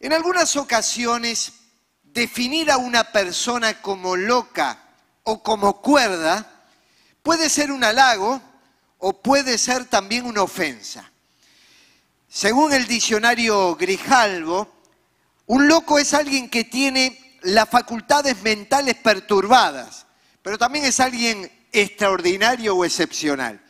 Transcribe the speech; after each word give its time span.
En 0.00 0.12
algunas 0.12 0.54
ocasiones, 0.54 1.52
definir 2.02 2.70
a 2.70 2.76
una 2.76 3.10
persona 3.10 3.82
como 3.82 4.14
loca 4.14 4.78
o 5.24 5.42
como 5.42 5.80
cuerda 5.82 6.48
puede 7.22 7.50
ser 7.50 7.72
un 7.72 7.82
halago 7.82 8.40
o 8.98 9.12
puede 9.12 9.58
ser 9.58 9.86
también 9.86 10.24
una 10.24 10.42
ofensa. 10.42 11.10
Según 12.28 12.72
el 12.72 12.86
diccionario 12.86 13.74
Grijalvo, 13.74 14.68
un 15.46 15.66
loco 15.66 15.98
es 15.98 16.14
alguien 16.14 16.48
que 16.48 16.64
tiene 16.64 17.38
las 17.42 17.68
facultades 17.68 18.40
mentales 18.42 18.94
perturbadas, 18.96 20.06
pero 20.42 20.58
también 20.58 20.84
es 20.84 21.00
alguien 21.00 21.50
extraordinario 21.72 22.76
o 22.76 22.84
excepcional. 22.84 23.60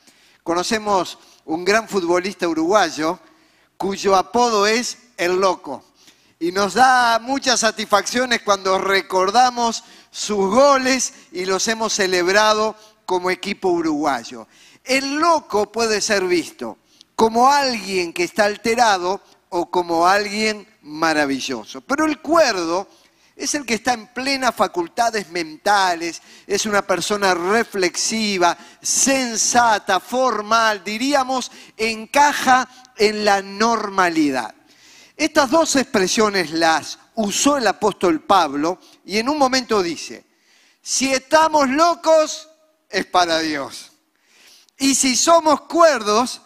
Conocemos 0.43 1.19
un 1.47 1.65
gran 1.65 1.89
futbolista 1.89 2.47
uruguayo 2.47 3.19
cuyo 3.79 4.15
apodo 4.15 4.67
es 4.67 4.99
el 5.17 5.37
loco. 5.37 5.88
Y 6.41 6.53
nos 6.53 6.75
da 6.75 7.19
muchas 7.19 7.61
satisfacciones 7.61 8.43
cuando 8.43 8.79
recordamos 8.79 9.83
sus 10.11 10.51
goles 10.55 11.13
y 11.33 11.45
los 11.45 11.67
hemos 11.67 11.93
celebrado 11.93 12.77
como 13.05 13.31
equipo 13.31 13.71
uruguayo. 13.71 14.47
El 14.85 15.17
loco 15.17 15.73
puede 15.73 16.01
ser 16.01 16.25
visto 16.25 16.79
como 17.17 17.51
alguien 17.51 18.13
que 18.13 18.23
está 18.23 18.45
alterado 18.45 19.21
o 19.49 19.69
como 19.69 20.07
alguien 20.07 20.69
maravilloso. 20.83 21.81
Pero 21.81 22.05
el 22.05 22.21
cuerdo 22.21 22.87
es 23.35 23.55
el 23.55 23.67
que 23.67 23.75
está 23.75 23.93
en 23.93 24.07
plenas 24.09 24.55
facultades 24.55 25.31
mentales, 25.31 26.23
es 26.47 26.67
una 26.67 26.83
persona 26.83 27.35
reflexiva, 27.35 28.57
sensata, 28.81 30.01
formal, 30.01 30.83
diríamos, 30.85 31.51
encaja 31.77 32.69
en 32.97 33.25
la 33.25 33.43
normalidad. 33.43 34.55
Estas 35.19 35.51
dos 35.51 35.75
expresiones 35.75 36.53
las 36.53 36.97
usó 37.17 37.57
el 37.57 37.67
apóstol 37.67 38.21
Pablo 38.21 38.79
y 39.05 39.19
en 39.19 39.29
un 39.29 39.37
momento 39.37 39.83
dice, 39.83 40.25
si 40.81 41.13
estamos 41.13 41.69
locos, 41.69 42.49
es 42.89 43.05
para 43.07 43.41
Dios. 43.41 43.91
Y 44.79 44.95
si 44.95 45.17
somos 45.17 45.63
cuerdos, 45.63 46.41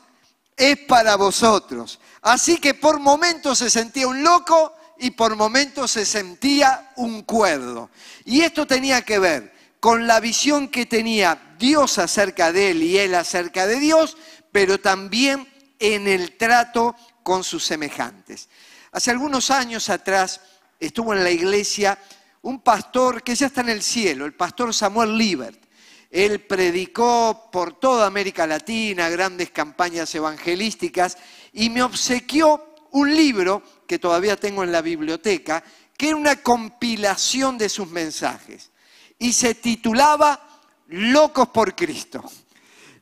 es 0.56 0.78
para 0.78 1.16
vosotros. 1.16 2.00
Así 2.22 2.56
que 2.56 2.72
por 2.72 2.98
momentos 2.98 3.58
se 3.58 3.68
sentía 3.68 4.08
un 4.08 4.22
loco 4.22 4.74
y 4.98 5.10
por 5.10 5.36
momentos 5.36 5.90
se 5.90 6.06
sentía 6.06 6.92
un 6.96 7.24
cuerdo. 7.24 7.90
Y 8.24 8.40
esto 8.40 8.66
tenía 8.66 9.02
que 9.02 9.18
ver 9.18 9.52
con 9.80 10.06
la 10.06 10.18
visión 10.18 10.68
que 10.68 10.86
tenía 10.86 11.56
Dios 11.58 11.98
acerca 11.98 12.52
de 12.52 12.70
él 12.70 12.82
y 12.82 12.96
él 12.96 13.14
acerca 13.16 13.66
de 13.66 13.78
Dios, 13.78 14.16
pero 14.50 14.80
también 14.80 15.46
en 15.78 16.08
el 16.08 16.38
trato 16.38 16.96
con 17.22 17.44
sus 17.44 17.64
semejantes. 17.64 18.48
Hace 18.92 19.10
algunos 19.10 19.50
años 19.50 19.88
atrás 19.88 20.40
estuvo 20.78 21.14
en 21.14 21.24
la 21.24 21.30
iglesia 21.30 21.98
un 22.42 22.60
pastor 22.60 23.22
que 23.22 23.34
ya 23.34 23.46
está 23.46 23.60
en 23.60 23.70
el 23.70 23.82
cielo, 23.82 24.26
el 24.26 24.34
pastor 24.34 24.74
Samuel 24.74 25.16
Libert. 25.16 25.62
Él 26.10 26.40
predicó 26.40 27.48
por 27.50 27.78
toda 27.78 28.06
América 28.06 28.46
Latina, 28.46 29.08
grandes 29.08 29.50
campañas 29.50 30.14
evangelísticas, 30.14 31.16
y 31.52 31.70
me 31.70 31.82
obsequió 31.82 32.74
un 32.90 33.14
libro 33.14 33.62
que 33.86 33.98
todavía 33.98 34.36
tengo 34.36 34.62
en 34.62 34.72
la 34.72 34.82
biblioteca, 34.82 35.64
que 35.96 36.08
era 36.08 36.16
una 36.16 36.36
compilación 36.36 37.56
de 37.56 37.68
sus 37.68 37.88
mensajes. 37.88 38.70
Y 39.18 39.32
se 39.32 39.54
titulaba 39.54 40.60
Locos 40.88 41.48
por 41.48 41.74
Cristo. 41.74 42.22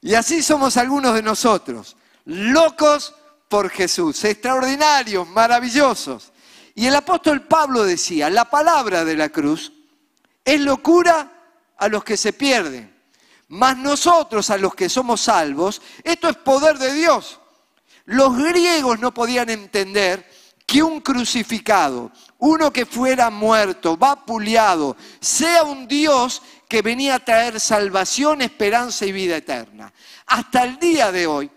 Y 0.03 0.15
así 0.15 0.43
somos 0.43 0.77
algunos 0.77 1.15
de 1.15 1.23
nosotros, 1.23 1.97
locos 2.25 3.15
por 3.51 3.69
Jesús, 3.69 4.23
extraordinarios, 4.25 5.29
maravillosos. 5.29 6.31
Y 6.77 6.87
el 6.87 6.95
apóstol 6.95 7.48
Pablo 7.48 7.83
decía, 7.83 8.31
la 8.31 8.48
palabra 8.48 9.05
de 9.05 9.17
la 9.17 9.29
cruz 9.29 9.73
es 10.45 10.61
locura 10.61 11.33
a 11.77 11.89
los 11.89 12.05
que 12.05 12.17
se 12.17 12.33
pierden, 12.33 12.95
mas 13.48 13.77
nosotros 13.77 14.51
a 14.51 14.57
los 14.57 14.73
que 14.77 14.89
somos 14.89 15.23
salvos, 15.23 15.83
esto 16.05 16.29
es 16.29 16.36
poder 16.36 16.79
de 16.79 16.92
Dios. 16.92 17.41
Los 18.05 18.39
griegos 18.39 19.01
no 19.01 19.13
podían 19.13 19.51
entender 19.51 20.30
que 20.64 20.85
un 20.85 21.01
crucificado, 21.01 22.13
uno 22.39 22.73
que 22.73 22.86
fuera 22.86 23.30
muerto, 23.30 23.97
vapuleado, 23.97 24.97
sea 25.19 25.64
un 25.64 25.89
Dios 25.89 26.41
que 26.69 26.83
venía 26.83 27.17
a 27.17 27.24
traer 27.24 27.58
salvación, 27.58 28.42
esperanza 28.42 29.07
y 29.07 29.11
vida 29.11 29.39
eterna. 29.39 29.92
Hasta 30.27 30.63
el 30.63 30.79
día 30.79 31.11
de 31.11 31.27
hoy, 31.27 31.51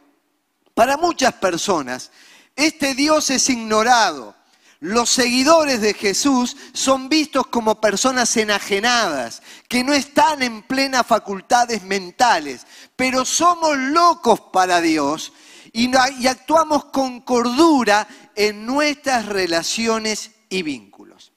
para 0.74 0.98
muchas 0.98 1.34
personas, 1.34 2.12
este 2.56 2.96
Dios 2.96 3.30
es 3.30 3.50
ignorado. 3.50 4.36
Los 4.80 5.10
seguidores 5.12 5.80
de 5.80 5.94
Jesús 5.94 6.58
son 6.74 7.08
vistos 7.08 7.48
como 7.48 7.80
personas 7.80 8.36
enajenadas, 8.36 9.42
que 9.70 9.84
no 9.84 9.94
están 9.94 10.44
en 10.44 10.62
plenas 10.64 11.08
facultades 11.08 11.84
mentales, 11.84 12.68
pero 12.96 13.24
somos 13.24 13.78
locos 13.78 14.42
para 14.52 14.82
Dios 14.82 15.32
y, 15.72 15.96
actuamos 16.28 16.86
con 16.86 17.22
cordura 17.22 18.08
en 18.36 18.66
nuestras 18.66 19.26
relaciones 19.26 20.32
y 20.50 20.64
vínculos. 20.64 21.32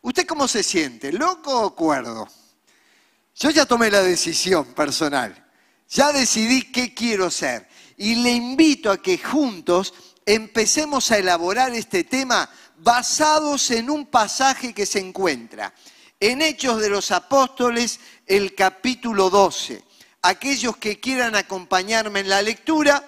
¿Usted 0.00 0.26
cómo 0.26 0.48
se 0.48 0.62
siente? 0.62 1.12
¿Loco 1.12 1.66
o 1.66 1.76
cuerdo? 1.76 2.26
Yo 3.34 3.50
ya 3.50 3.66
tomé 3.66 3.90
la 3.90 4.02
decisión 4.02 4.72
personal, 4.72 5.46
ya 5.88 6.12
decidí 6.12 6.72
qué 6.72 6.94
quiero 6.94 7.30
ser 7.30 7.68
y 7.96 8.16
le 8.16 8.32
invito 8.32 8.90
a 8.90 9.00
que 9.00 9.18
juntos 9.18 9.94
empecemos 10.24 11.10
a 11.10 11.18
elaborar 11.18 11.72
este 11.74 12.04
tema 12.04 12.50
basados 12.78 13.70
en 13.70 13.88
un 13.88 14.06
pasaje 14.06 14.74
que 14.74 14.86
se 14.86 14.98
encuentra 14.98 15.72
en 16.20 16.42
Hechos 16.42 16.80
de 16.80 16.88
los 16.88 17.10
Apóstoles, 17.10 18.00
el 18.26 18.54
capítulo 18.54 19.30
12. 19.30 19.82
Aquellos 20.22 20.76
que 20.78 20.98
quieran 20.98 21.36
acompañarme 21.36 22.20
en 22.20 22.28
la 22.28 22.42
lectura, 22.42 23.04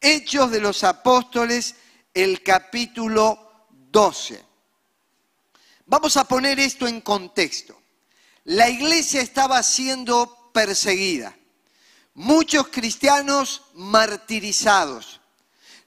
Hechos 0.00 0.50
de 0.50 0.60
los 0.60 0.84
Apóstoles, 0.84 1.74
el 2.14 2.42
capítulo 2.42 3.66
12. 3.70 4.44
Vamos 5.86 6.16
a 6.16 6.24
poner 6.24 6.58
esto 6.60 6.86
en 6.86 7.00
contexto. 7.00 7.80
La 8.44 8.68
iglesia 8.68 9.20
estaba 9.20 9.62
siendo 9.62 10.50
perseguida 10.52 11.36
muchos 12.16 12.68
cristianos 12.68 13.62
martirizados. 13.74 15.20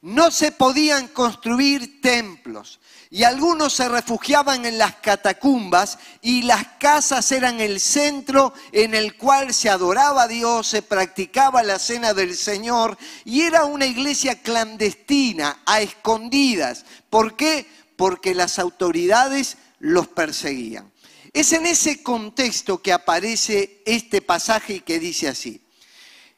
No 0.01 0.31
se 0.31 0.53
podían 0.53 1.09
construir 1.09 1.99
templos 1.99 2.79
y 3.09 3.23
algunos 3.23 3.73
se 3.73 3.89
refugiaban 3.89 4.65
en 4.65 4.77
las 4.77 4.95
catacumbas 4.97 5.97
y 6.21 6.43
las 6.43 6.65
casas 6.79 7.31
eran 7.31 7.59
el 7.59 7.81
centro 7.81 8.53
en 8.71 8.93
el 8.93 9.17
cual 9.17 9.53
se 9.53 9.69
adoraba 9.69 10.23
a 10.23 10.27
Dios, 10.27 10.67
se 10.67 10.83
practicaba 10.83 11.63
la 11.63 11.79
cena 11.79 12.13
del 12.13 12.37
Señor 12.37 12.97
y 13.25 13.41
era 13.41 13.65
una 13.65 13.87
iglesia 13.87 14.41
clandestina, 14.41 15.59
a 15.65 15.81
escondidas. 15.81 16.85
¿Por 17.09 17.35
qué? 17.35 17.65
Porque 17.97 18.35
las 18.35 18.59
autoridades 18.59 19.57
los 19.79 20.07
perseguían. 20.07 20.89
Es 21.33 21.51
en 21.51 21.65
ese 21.65 22.01
contexto 22.03 22.81
que 22.81 22.93
aparece 22.93 23.81
este 23.85 24.21
pasaje 24.21 24.81
que 24.81 24.99
dice 24.99 25.27
así. 25.27 25.61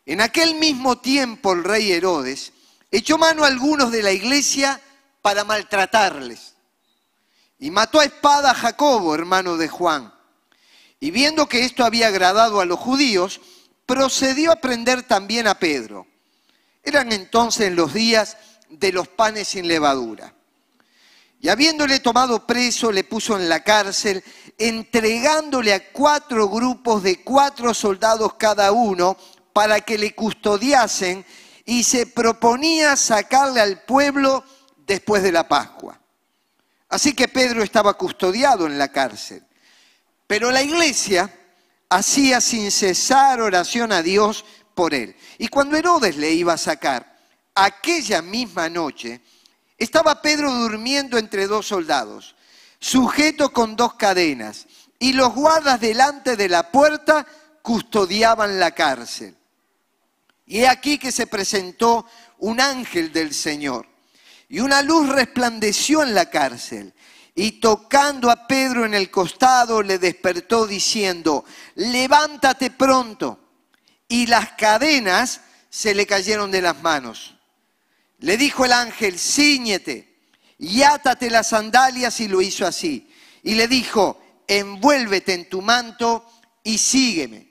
En 0.06 0.22
aquel 0.22 0.56
mismo 0.56 0.98
tiempo 0.98 1.54
el 1.54 1.64
rey 1.64 1.92
Herodes 1.92 2.54
echó 2.90 3.18
mano 3.18 3.44
a 3.44 3.48
algunos 3.48 3.92
de 3.92 4.04
la 4.04 4.12
iglesia 4.12 4.82
para 5.22 5.44
maltratarles. 5.44 6.56
Y 7.60 7.70
mató 7.70 8.00
a 8.00 8.06
espada 8.06 8.52
a 8.52 8.56
Jacobo, 8.56 9.14
hermano 9.14 9.58
de 9.58 9.68
Juan. 9.68 10.14
Y 11.00 11.12
viendo 11.12 11.48
que 11.48 11.64
esto 11.64 11.86
había 11.86 12.08
agradado 12.08 12.60
a 12.60 12.66
los 12.66 12.80
judíos, 12.80 13.40
procedió 13.86 14.52
a 14.52 14.56
prender 14.56 15.04
también 15.04 15.48
a 15.48 15.60
Pedro. 15.60 16.08
Eran 16.84 17.12
entonces 17.12 17.72
los 17.72 17.94
días 17.94 18.38
de 18.70 18.92
los 18.92 19.08
panes 19.08 19.50
sin 19.50 19.68
levadura. 19.68 20.34
Y 21.40 21.50
habiéndole 21.50 22.00
tomado 22.00 22.46
preso, 22.46 22.92
le 22.92 23.04
puso 23.04 23.36
en 23.36 23.50
la 23.50 23.64
cárcel, 23.64 24.24
entregándole 24.58 25.74
a 25.74 25.92
cuatro 25.92 26.48
grupos 26.48 27.02
de 27.02 27.24
cuatro 27.24 27.74
soldados 27.74 28.36
cada 28.36 28.72
uno, 28.72 29.18
para 29.54 29.82
que 29.82 29.98
le 29.98 30.14
custodiasen 30.16 31.26
y 31.66 31.84
se 31.84 32.08
proponía 32.08 32.96
sacarle 32.96 33.62
al 33.62 33.84
pueblo 33.84 34.44
después 34.86 35.24
de 35.24 35.32
la 35.32 35.48
Pascua. 35.48 36.00
Así 36.90 37.14
que 37.14 37.28
Pedro 37.28 37.64
estaba 37.64 37.94
custodiado 37.94 38.66
en 38.66 38.78
la 38.78 38.90
cárcel. 38.90 39.44
Pero 40.28 40.52
la 40.52 40.62
iglesia 40.62 41.34
hacía 41.90 42.42
sin 42.42 42.72
cesar 42.72 43.42
oración 43.42 43.92
a 43.92 44.02
Dios 44.02 44.46
por 44.76 44.94
él. 44.94 45.16
Y 45.38 45.48
cuando 45.48 45.78
Herodes 45.78 46.18
le 46.18 46.32
iba 46.32 46.54
a 46.54 46.58
sacar, 46.58 47.18
aquella 47.56 48.22
misma 48.22 48.70
noche, 48.70 49.22
estaba 49.78 50.22
Pedro 50.22 50.52
durmiendo 50.54 51.18
entre 51.18 51.48
dos 51.48 51.68
soldados, 51.68 52.36
sujeto 52.80 53.52
con 53.52 53.76
dos 53.76 53.96
cadenas, 53.96 54.68
y 55.00 55.14
los 55.14 55.34
guardas 55.34 55.82
delante 55.82 56.36
de 56.36 56.48
la 56.48 56.72
puerta 56.72 57.26
custodiaban 57.62 58.60
la 58.60 58.72
cárcel. 58.72 59.36
Y 60.52 60.64
he 60.64 60.68
aquí 60.68 60.98
que 60.98 61.14
se 61.14 61.28
presentó 61.28 62.06
un 62.40 62.60
ángel 62.60 63.14
del 63.14 63.34
Señor. 63.34 63.88
Y 64.50 64.60
una 64.60 64.82
luz 64.82 65.08
resplandeció 65.08 66.04
en 66.04 66.14
la 66.14 66.30
cárcel. 66.30 66.94
y 67.34 67.62
tocando 67.62 68.30
a 68.30 68.46
Pedro 68.48 68.86
en 68.86 68.94
el 68.94 69.10
costado 69.10 69.82
le 69.82 69.98
despertó 69.98 70.68
diciendo, 70.68 71.46
levántate 71.76 72.70
pronto. 72.70 73.40
Y 74.10 74.28
las 74.28 74.52
cadenas 74.52 75.40
se 75.70 75.96
le 75.96 76.06
cayeron 76.06 76.52
de 76.52 76.62
las 76.62 76.82
manos. 76.82 77.38
Le 78.20 78.36
dijo 78.36 78.66
el 78.66 78.74
ángel, 78.74 79.18
ciñete 79.18 80.20
y 80.58 80.84
átate 80.84 81.30
las 81.30 81.48
sandalias 81.48 82.20
y 82.20 82.28
lo 82.28 82.42
hizo 82.42 82.68
así. 82.68 83.10
Y 83.42 83.56
le 83.56 83.70
dijo, 83.70 84.22
envuélvete 84.50 85.34
en 85.34 85.48
tu 85.48 85.62
manto 85.62 86.30
y 86.62 86.78
sígueme. 86.78 87.51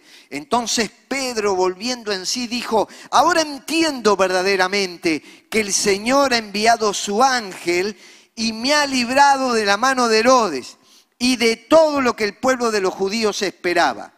Entonces 0.31 0.89
Pedro, 1.09 1.55
volviendo 1.55 2.13
en 2.13 2.25
sí, 2.25 2.47
dijo, 2.47 2.87
ahora 3.11 3.41
entiendo 3.41 4.15
verdaderamente 4.15 5.21
que 5.49 5.59
el 5.59 5.73
Señor 5.73 6.33
ha 6.33 6.37
enviado 6.37 6.93
su 6.93 7.21
ángel 7.21 7.97
y 8.33 8.53
me 8.53 8.73
ha 8.73 8.87
librado 8.87 9.51
de 9.51 9.65
la 9.65 9.75
mano 9.75 10.07
de 10.07 10.19
Herodes 10.19 10.77
y 11.19 11.35
de 11.35 11.57
todo 11.57 11.99
lo 11.99 12.15
que 12.15 12.23
el 12.23 12.37
pueblo 12.37 12.71
de 12.71 12.79
los 12.79 12.93
judíos 12.93 13.41
esperaba. 13.41 14.13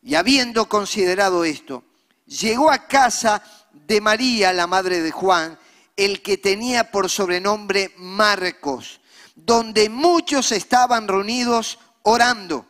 Y 0.00 0.14
habiendo 0.14 0.68
considerado 0.68 1.44
esto, 1.44 1.82
llegó 2.24 2.70
a 2.70 2.86
casa 2.86 3.42
de 3.72 4.00
María, 4.00 4.52
la 4.52 4.68
madre 4.68 5.00
de 5.00 5.10
Juan, 5.10 5.58
el 5.96 6.22
que 6.22 6.38
tenía 6.38 6.92
por 6.92 7.10
sobrenombre 7.10 7.92
Marcos, 7.96 9.00
donde 9.34 9.88
muchos 9.88 10.52
estaban 10.52 11.08
reunidos 11.08 11.80
orando. 12.04 12.64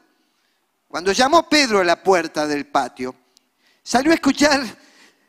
Cuando 0.88 1.12
llamó 1.12 1.48
Pedro 1.48 1.80
a 1.80 1.84
la 1.84 2.02
puerta 2.02 2.46
del 2.46 2.66
patio, 2.66 3.14
salió 3.82 4.10
a 4.10 4.14
escuchar 4.14 4.62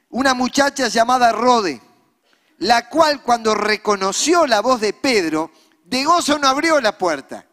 una 0.10 0.34
muchacha 0.34 0.88
llamada 0.88 1.32
Rode, 1.32 1.82
la 2.60 2.90
cual 2.90 3.22
cuando 3.22 3.54
reconoció 3.54 4.48
la 4.48 4.62
voz 4.62 4.82
de 4.82 4.94
Pedro, 4.94 5.52
de 5.84 6.04
gozo 6.04 6.40
no 6.40 6.48
abrió 6.48 6.82
la 6.82 6.98
puerta 6.98 7.46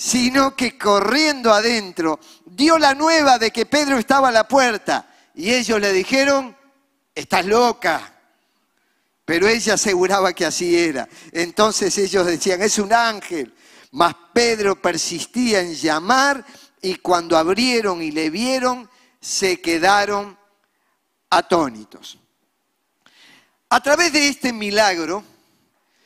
sino 0.00 0.56
que 0.56 0.78
corriendo 0.78 1.52
adentro 1.52 2.18
dio 2.46 2.78
la 2.78 2.94
nueva 2.94 3.38
de 3.38 3.50
que 3.50 3.66
Pedro 3.66 3.98
estaba 3.98 4.30
a 4.30 4.32
la 4.32 4.48
puerta 4.48 5.14
y 5.34 5.52
ellos 5.52 5.78
le 5.78 5.92
dijeron, 5.92 6.56
estás 7.14 7.44
loca. 7.44 8.14
Pero 9.26 9.46
ella 9.46 9.74
aseguraba 9.74 10.32
que 10.32 10.46
así 10.46 10.78
era. 10.78 11.06
Entonces 11.32 11.98
ellos 11.98 12.24
decían, 12.24 12.62
es 12.62 12.78
un 12.78 12.94
ángel. 12.94 13.54
Mas 13.90 14.14
Pedro 14.32 14.80
persistía 14.80 15.60
en 15.60 15.74
llamar 15.74 16.46
y 16.82 16.96
cuando 16.96 17.36
abrieron 17.36 18.02
y 18.02 18.10
le 18.10 18.30
vieron, 18.30 18.88
se 19.20 19.60
quedaron 19.60 20.36
atónitos. 21.28 22.18
A 23.68 23.80
través 23.80 24.12
de 24.12 24.28
este 24.28 24.52
milagro, 24.52 25.22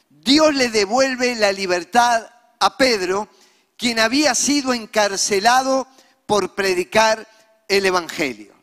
Dios 0.09 0.55
le 0.55 0.69
devuelve 0.69 1.35
la 1.37 1.53
libertad 1.53 2.29
a 2.59 2.77
Pedro 2.77 3.29
quien 3.77 3.99
había 3.99 4.35
sido 4.35 4.73
encarcelado 4.75 5.87
por 6.27 6.55
predicar 6.55 7.27
el 7.69 7.87
Evangelio. 7.87 8.55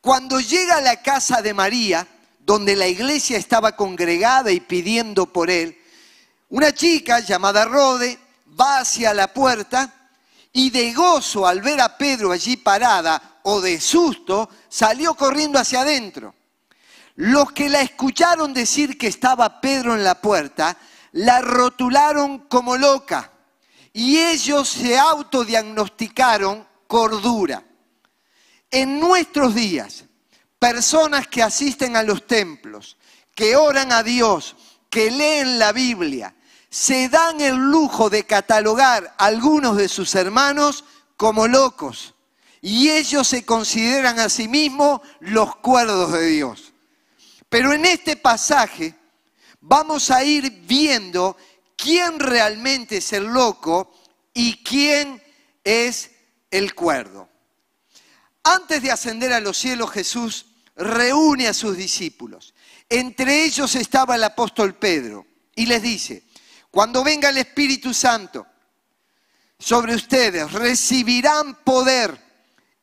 Cuando 0.00 0.40
llega 0.40 0.78
a 0.78 0.82
la 0.82 1.02
casa 1.02 1.42
de 1.42 1.54
María, 1.54 2.06
donde 2.40 2.74
la 2.74 2.88
iglesia 2.88 3.38
estaba 3.38 3.76
congregada 3.76 4.50
y 4.50 4.60
pidiendo 4.60 5.26
por 5.26 5.48
él, 5.48 5.78
una 6.48 6.72
chica 6.72 7.20
llamada 7.20 7.64
Rode 7.64 8.18
va 8.60 8.78
hacia 8.78 9.14
la 9.14 9.32
puerta 9.32 10.01
y 10.52 10.70
de 10.70 10.92
gozo 10.92 11.46
al 11.46 11.60
ver 11.60 11.80
a 11.80 11.96
Pedro 11.96 12.32
allí 12.32 12.56
parada 12.56 13.40
o 13.44 13.60
de 13.60 13.80
susto, 13.80 14.48
salió 14.68 15.14
corriendo 15.14 15.58
hacia 15.58 15.80
adentro. 15.80 16.34
Los 17.16 17.52
que 17.52 17.68
la 17.68 17.80
escucharon 17.80 18.54
decir 18.54 18.96
que 18.96 19.06
estaba 19.06 19.60
Pedro 19.60 19.94
en 19.94 20.04
la 20.04 20.20
puerta, 20.20 20.76
la 21.12 21.40
rotularon 21.40 22.40
como 22.48 22.76
loca 22.76 23.32
y 23.92 24.18
ellos 24.18 24.68
se 24.68 24.98
autodiagnosticaron 24.98 26.66
cordura. 26.86 27.62
En 28.70 28.98
nuestros 29.00 29.54
días, 29.54 30.04
personas 30.58 31.28
que 31.28 31.42
asisten 31.42 31.96
a 31.96 32.02
los 32.02 32.26
templos, 32.26 32.96
que 33.34 33.56
oran 33.56 33.92
a 33.92 34.02
Dios, 34.02 34.56
que 34.88 35.10
leen 35.10 35.58
la 35.58 35.72
Biblia, 35.72 36.34
se 36.72 37.10
dan 37.10 37.38
el 37.42 37.54
lujo 37.54 38.08
de 38.08 38.24
catalogar 38.24 39.14
a 39.18 39.26
algunos 39.26 39.76
de 39.76 39.90
sus 39.90 40.14
hermanos 40.14 40.84
como 41.18 41.46
locos. 41.46 42.14
Y 42.62 42.88
ellos 42.88 43.28
se 43.28 43.44
consideran 43.44 44.18
a 44.18 44.30
sí 44.30 44.48
mismos 44.48 45.02
los 45.20 45.54
cuerdos 45.56 46.12
de 46.12 46.26
Dios. 46.28 46.72
Pero 47.50 47.74
en 47.74 47.84
este 47.84 48.16
pasaje 48.16 48.94
vamos 49.60 50.10
a 50.10 50.24
ir 50.24 50.62
viendo 50.66 51.36
quién 51.76 52.18
realmente 52.18 52.96
es 52.96 53.12
el 53.12 53.24
loco 53.24 53.92
y 54.32 54.64
quién 54.64 55.22
es 55.64 56.10
el 56.50 56.74
cuerdo. 56.74 57.28
Antes 58.44 58.80
de 58.80 58.92
ascender 58.92 59.34
a 59.34 59.40
los 59.40 59.58
cielos, 59.58 59.90
Jesús 59.90 60.46
reúne 60.74 61.48
a 61.48 61.52
sus 61.52 61.76
discípulos. 61.76 62.54
Entre 62.88 63.44
ellos 63.44 63.74
estaba 63.74 64.14
el 64.14 64.24
apóstol 64.24 64.74
Pedro 64.74 65.26
y 65.54 65.66
les 65.66 65.82
dice, 65.82 66.31
cuando 66.72 67.04
venga 67.04 67.28
el 67.28 67.36
Espíritu 67.36 67.92
Santo 67.92 68.46
sobre 69.58 69.94
ustedes, 69.94 70.50
recibirán 70.50 71.54
poder 71.62 72.18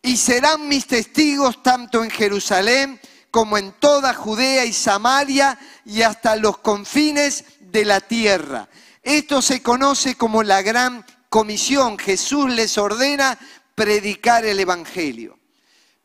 y 0.03 0.15
serán 0.15 0.68
mis 0.68 0.86
testigos 0.86 1.63
tanto 1.63 2.03
en 2.03 2.12
Jerusalén 2.12 3.01
como 3.31 3.57
en 3.57 3.71
toda 3.74 4.13
Judea 4.13 4.63
y 4.63 4.74
Samaria 4.74 5.57
y 5.86 6.03
hasta 6.03 6.36
los 6.36 6.59
confines 6.59 7.44
de 7.59 7.83
la 7.83 8.00
tierra. 8.00 8.69
Esto 9.01 9.41
se 9.41 9.63
conoce 9.63 10.13
como 10.13 10.44
la 10.44 10.62
gran 10.62 11.03
comisión. 11.30 11.97
Jesús 11.97 12.47
les 12.51 12.77
ordena 12.77 13.39
predicar 13.74 14.45
el 14.45 14.59
Evangelio. 14.59 15.39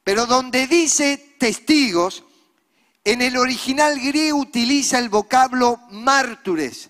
Pero 0.03 0.25
donde 0.25 0.67
dice 0.67 1.37
testigos, 1.39 2.25
en 3.05 3.21
el 3.21 3.37
original 3.37 4.01
griego 4.01 4.39
utiliza 4.39 4.99
el 4.99 5.11
vocablo 5.11 5.81
mártires, 5.91 6.89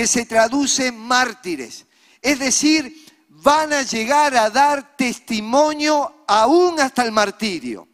que 0.00 0.06
se 0.06 0.24
traduce 0.24 0.92
mártires. 0.92 1.84
Es 2.22 2.38
decir, 2.38 3.06
van 3.28 3.70
a 3.74 3.82
llegar 3.82 4.34
a 4.34 4.48
dar 4.48 4.96
testimonio 4.96 6.24
aún 6.26 6.80
hasta 6.80 7.02
el 7.02 7.12
martirio. 7.12 7.86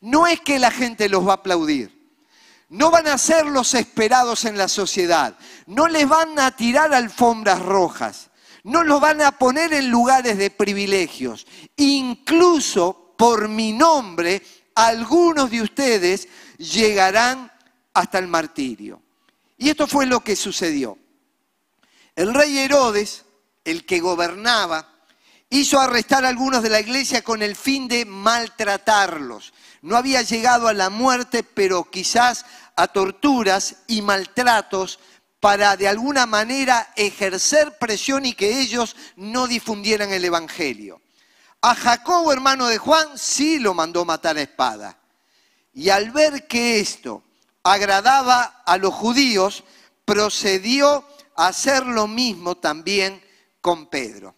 No 0.00 0.26
es 0.26 0.40
que 0.40 0.58
la 0.58 0.72
gente 0.72 1.08
los 1.08 1.24
va 1.24 1.30
a 1.30 1.36
aplaudir. 1.36 2.10
No 2.70 2.90
van 2.90 3.06
a 3.06 3.18
ser 3.18 3.46
los 3.46 3.72
esperados 3.74 4.46
en 4.46 4.58
la 4.58 4.66
sociedad. 4.66 5.38
No 5.68 5.86
les 5.86 6.08
van 6.08 6.40
a 6.40 6.56
tirar 6.56 6.92
alfombras 6.92 7.62
rojas. 7.62 8.30
No 8.64 8.82
los 8.82 9.00
van 9.00 9.22
a 9.22 9.38
poner 9.38 9.74
en 9.74 9.90
lugares 9.90 10.36
de 10.36 10.50
privilegios. 10.50 11.46
Incluso 11.76 13.14
por 13.16 13.46
mi 13.46 13.70
nombre, 13.70 14.42
algunos 14.74 15.52
de 15.52 15.62
ustedes 15.62 16.26
llegarán 16.58 17.48
hasta 17.92 18.18
el 18.18 18.26
martirio. 18.26 19.00
Y 19.56 19.68
esto 19.68 19.86
fue 19.86 20.04
lo 20.04 20.18
que 20.18 20.34
sucedió. 20.34 20.98
El 22.16 22.34
rey 22.34 22.58
Herodes, 22.58 23.24
el 23.64 23.86
que 23.86 24.00
gobernaba, 24.00 24.88
hizo 25.50 25.80
arrestar 25.80 26.24
a 26.24 26.28
algunos 26.28 26.62
de 26.62 26.70
la 26.70 26.80
iglesia 26.80 27.22
con 27.22 27.42
el 27.42 27.56
fin 27.56 27.88
de 27.88 28.04
maltratarlos 28.04 29.52
no 29.84 29.98
había 29.98 30.22
llegado 30.22 30.66
a 30.66 30.72
la 30.72 30.88
muerte, 30.88 31.42
pero 31.42 31.84
quizás 31.84 32.46
a 32.74 32.86
torturas 32.86 33.76
y 33.86 34.00
maltratos 34.00 34.98
para 35.40 35.76
de 35.76 35.86
alguna 35.86 36.24
manera 36.24 36.90
ejercer 36.96 37.76
presión 37.76 38.24
y 38.24 38.32
que 38.32 38.62
ellos 38.62 38.96
no 39.16 39.46
difundieran 39.46 40.10
el 40.10 40.24
Evangelio. 40.24 41.02
A 41.60 41.74
Jacobo, 41.74 42.32
hermano 42.32 42.66
de 42.68 42.78
Juan, 42.78 43.18
sí 43.18 43.58
lo 43.58 43.74
mandó 43.74 44.06
matar 44.06 44.38
a 44.38 44.40
espada. 44.40 44.96
Y 45.74 45.90
al 45.90 46.12
ver 46.12 46.46
que 46.46 46.80
esto 46.80 47.22
agradaba 47.62 48.62
a 48.64 48.78
los 48.78 48.94
judíos, 48.94 49.64
procedió 50.06 51.06
hacer 51.36 51.86
lo 51.86 52.06
mismo 52.06 52.56
también 52.56 53.22
con 53.60 53.86
Pedro. 53.86 54.34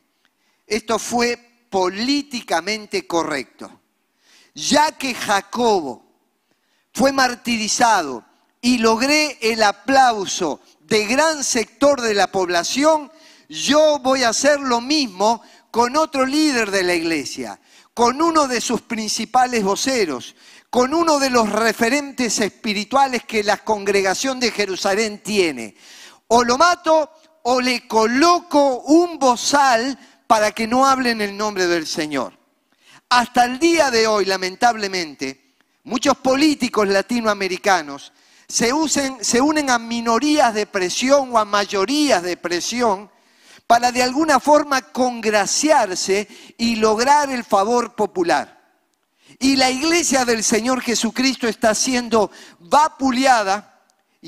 Esto 0.66 0.98
fue 0.98 1.38
políticamente 1.70 3.06
correcto 3.06 3.80
ya 4.56 4.92
que 4.92 5.14
Jacobo 5.14 6.02
fue 6.92 7.12
martirizado 7.12 8.24
y 8.62 8.78
logré 8.78 9.38
el 9.42 9.62
aplauso 9.62 10.60
de 10.80 11.04
gran 11.04 11.44
sector 11.44 12.00
de 12.00 12.14
la 12.14 12.32
población, 12.32 13.12
yo 13.48 13.98
voy 13.98 14.22
a 14.22 14.30
hacer 14.30 14.58
lo 14.58 14.80
mismo 14.80 15.42
con 15.70 15.94
otro 15.96 16.24
líder 16.24 16.70
de 16.70 16.82
la 16.82 16.94
iglesia, 16.94 17.60
con 17.92 18.22
uno 18.22 18.48
de 18.48 18.62
sus 18.62 18.80
principales 18.80 19.62
voceros, 19.62 20.34
con 20.70 20.94
uno 20.94 21.18
de 21.18 21.28
los 21.28 21.50
referentes 21.52 22.40
espirituales 22.40 23.24
que 23.24 23.44
la 23.44 23.58
congregación 23.58 24.40
de 24.40 24.50
Jerusalén 24.50 25.22
tiene. 25.22 25.76
O 26.28 26.42
lo 26.42 26.58
mato 26.58 27.10
o 27.42 27.60
le 27.60 27.86
coloco 27.86 28.80
un 28.80 29.18
bozal 29.18 29.96
para 30.26 30.50
que 30.52 30.66
no 30.66 30.86
hablen 30.86 31.20
el 31.20 31.36
nombre 31.36 31.66
del 31.66 31.86
Señor. 31.86 32.32
Hasta 33.08 33.44
el 33.44 33.58
día 33.60 33.90
de 33.90 34.08
hoy, 34.08 34.24
lamentablemente, 34.24 35.54
muchos 35.84 36.16
políticos 36.16 36.88
latinoamericanos 36.88 38.12
se, 38.48 38.72
se 39.20 39.40
unen 39.40 39.70
a 39.70 39.78
minorías 39.78 40.54
de 40.54 40.66
presión 40.66 41.32
o 41.32 41.38
a 41.38 41.44
mayorías 41.44 42.22
de 42.22 42.36
presión 42.36 43.08
para 43.66 43.92
de 43.92 44.02
alguna 44.02 44.40
forma 44.40 44.80
congraciarse 44.82 46.28
y 46.56 46.76
lograr 46.76 47.30
el 47.30 47.44
favor 47.44 47.94
popular. 47.94 48.56
Y 49.38 49.56
la 49.56 49.70
iglesia 49.70 50.24
del 50.24 50.42
Señor 50.42 50.80
Jesucristo 50.80 51.46
está 51.46 51.74
siendo 51.74 52.30
vapuleada 52.58 53.75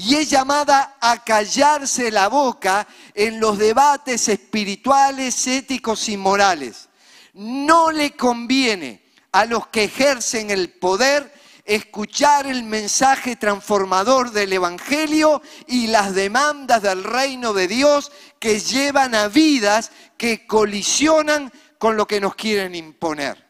y 0.00 0.14
es 0.14 0.31
llamada 0.31 0.97
a 1.00 1.25
callarse 1.25 2.12
la 2.12 2.28
boca 2.28 2.87
en 3.14 3.40
los 3.40 3.59
debates 3.59 4.28
espirituales, 4.28 5.45
éticos 5.49 6.09
y 6.09 6.17
morales. 6.17 6.88
No 7.33 7.90
le 7.90 8.12
conviene 8.12 9.02
a 9.33 9.45
los 9.45 9.67
que 9.67 9.83
ejercen 9.83 10.52
el 10.52 10.71
poder 10.71 11.35
escuchar 11.64 12.47
el 12.47 12.62
mensaje 12.62 13.35
transformador 13.35 14.31
del 14.31 14.52
Evangelio 14.52 15.43
y 15.67 15.88
las 15.88 16.14
demandas 16.14 16.81
del 16.83 17.02
reino 17.02 17.52
de 17.52 17.67
Dios 17.67 18.12
que 18.38 18.61
llevan 18.61 19.17
a 19.17 19.26
vidas 19.26 19.90
que 20.17 20.47
colisionan 20.47 21.52
con 21.76 21.97
lo 21.97 22.07
que 22.07 22.21
nos 22.21 22.37
quieren 22.37 22.76
imponer. 22.76 23.45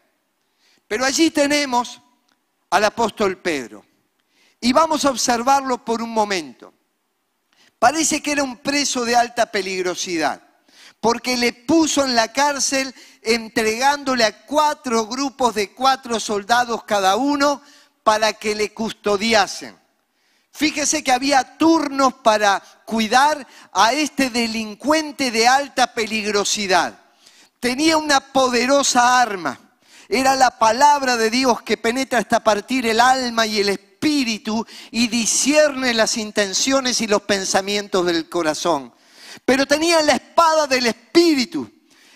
Pero 0.86 1.04
allí 1.04 1.30
tenemos 1.30 2.00
al 2.70 2.84
apóstol 2.84 3.36
Pedro. 3.36 3.84
Y 4.60 4.72
vamos 4.72 5.04
a 5.04 5.10
observarlo 5.10 5.84
por 5.84 6.02
un 6.02 6.10
momento. 6.10 6.74
Parece 7.78 8.20
que 8.20 8.32
era 8.32 8.42
un 8.42 8.56
preso 8.56 9.04
de 9.04 9.14
alta 9.14 9.46
peligrosidad, 9.52 10.42
porque 11.00 11.36
le 11.36 11.52
puso 11.52 12.04
en 12.04 12.16
la 12.16 12.32
cárcel 12.32 12.92
entregándole 13.22 14.24
a 14.24 14.46
cuatro 14.46 15.06
grupos 15.06 15.54
de 15.54 15.72
cuatro 15.72 16.18
soldados 16.18 16.82
cada 16.84 17.16
uno 17.16 17.62
para 18.02 18.32
que 18.32 18.54
le 18.56 18.74
custodiasen. 18.74 19.78
Fíjese 20.50 21.04
que 21.04 21.12
había 21.12 21.56
turnos 21.56 22.14
para 22.14 22.60
cuidar 22.84 23.46
a 23.72 23.92
este 23.92 24.30
delincuente 24.30 25.30
de 25.30 25.46
alta 25.46 25.94
peligrosidad. 25.94 26.98
Tenía 27.60 27.96
una 27.96 28.18
poderosa 28.18 29.20
arma 29.20 29.60
era 30.08 30.36
la 30.36 30.50
palabra 30.58 31.18
de 31.18 31.28
Dios 31.28 31.60
que 31.60 31.76
penetra 31.76 32.18
hasta 32.20 32.40
partir 32.40 32.86
el 32.86 32.98
alma 32.98 33.46
y 33.46 33.60
el 33.60 33.68
espíritu 33.68 33.87
y 34.90 35.08
discierne 35.08 35.94
las 35.94 36.16
intenciones 36.16 37.00
y 37.00 37.06
los 37.06 37.22
pensamientos 37.22 38.06
del 38.06 38.28
corazón. 38.28 38.92
Pero 39.44 39.66
tenía 39.66 40.02
la 40.02 40.14
espada 40.14 40.66
del 40.66 40.86
espíritu 40.86 41.70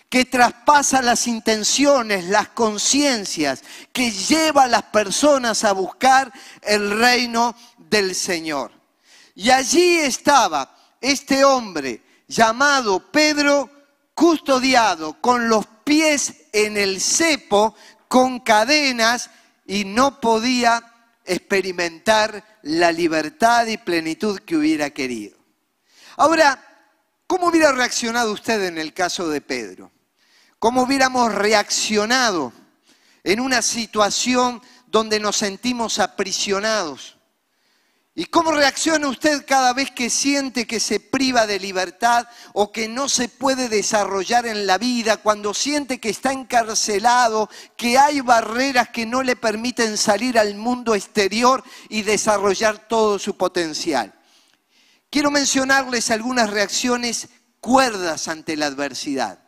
que 0.09 0.25
traspasa 0.27 1.01
las 1.01 1.27
intenciones, 1.27 2.27
las 2.27 2.49
conciencias, 2.49 3.63
que 3.93 4.11
lleva 4.11 4.65
a 4.65 4.69
las 4.69 4.83
personas 4.85 5.65
a 5.65 5.73
buscar 5.73 6.33
el 6.63 6.99
reino 6.99 7.55
del 7.79 8.15
Señor. 8.15 8.73
Y 9.35 9.51
allí 9.51 9.99
estaba 9.99 10.77
este 11.01 11.45
hombre 11.45 12.03
llamado 12.29 13.11
Pedro, 13.11 13.71
custodiado 14.15 15.15
con 15.21 15.49
los 15.49 15.67
pies 15.85 16.35
en 16.53 16.77
el 16.77 17.01
cepo 17.01 17.75
con 18.09 18.41
cadenas 18.41 19.31
y 19.67 19.87
no 19.87 20.21
podía 20.21 20.92
experimentar 21.25 22.59
la 22.63 22.93
libertad 22.93 23.67
y 23.67 23.77
plenitud 23.77 24.41
que 24.41 24.57
hubiera 24.57 24.91
querido. 24.91 25.39
Ahora, 26.17 26.63
¿cómo 27.27 27.49
hubiera 27.49 27.73
reaccionado 27.73 28.33
usted 28.33 28.65
en 28.65 28.79
el 28.79 28.93
caso 28.93 29.29
de 29.29 29.41
Pedro? 29.41 29.91
¿Cómo 30.59 30.83
hubiéramos 30.83 31.35
reaccionado 31.35 32.53
en 33.25 33.41
una 33.41 33.63
situación 33.63 34.63
donde 34.87 35.19
nos 35.19 35.37
sentimos 35.37 35.99
aprisionados? 35.99 37.19
¿Y 38.15 38.27
cómo 38.27 38.53
reacciona 38.53 39.09
usted 39.09 39.47
cada 39.47 39.73
vez 39.73 39.91
que 39.91 40.11
siente 40.11 40.67
que 40.67 40.81
se 40.81 41.01
priva 41.01 41.47
de 41.47 41.59
libertad 41.59 42.27
o 42.53 42.71
que 42.71 42.87
no 42.87 43.09
se 43.09 43.31
puede 43.31 43.71
desarrollar 43.71 44.45
en 44.45 44.67
la 44.67 44.77
vida, 44.77 45.17
cuando 45.17 45.55
siente 45.55 45.99
que 45.99 46.11
está 46.11 46.31
encarcelado, 46.31 47.49
que 47.75 47.97
hay 47.97 48.21
barreras 48.21 48.91
que 48.91 49.07
no 49.07 49.23
le 49.23 49.35
permiten 49.35 49.97
salir 49.97 50.39
al 50.39 50.55
mundo 50.57 50.95
exterior 50.95 51.65
y 51.89 52.03
desarrollar 52.03 52.87
todo 52.87 53.19
su 53.19 53.39
potencial? 53.39 54.13
Quiero 55.09 55.31
mencionarles 55.31 56.11
algunas 56.11 56.51
reacciones 56.51 57.31
cuerdas 57.61 58.29
ante 58.29 58.59
la 58.59 58.67
adversidad. 58.67 59.39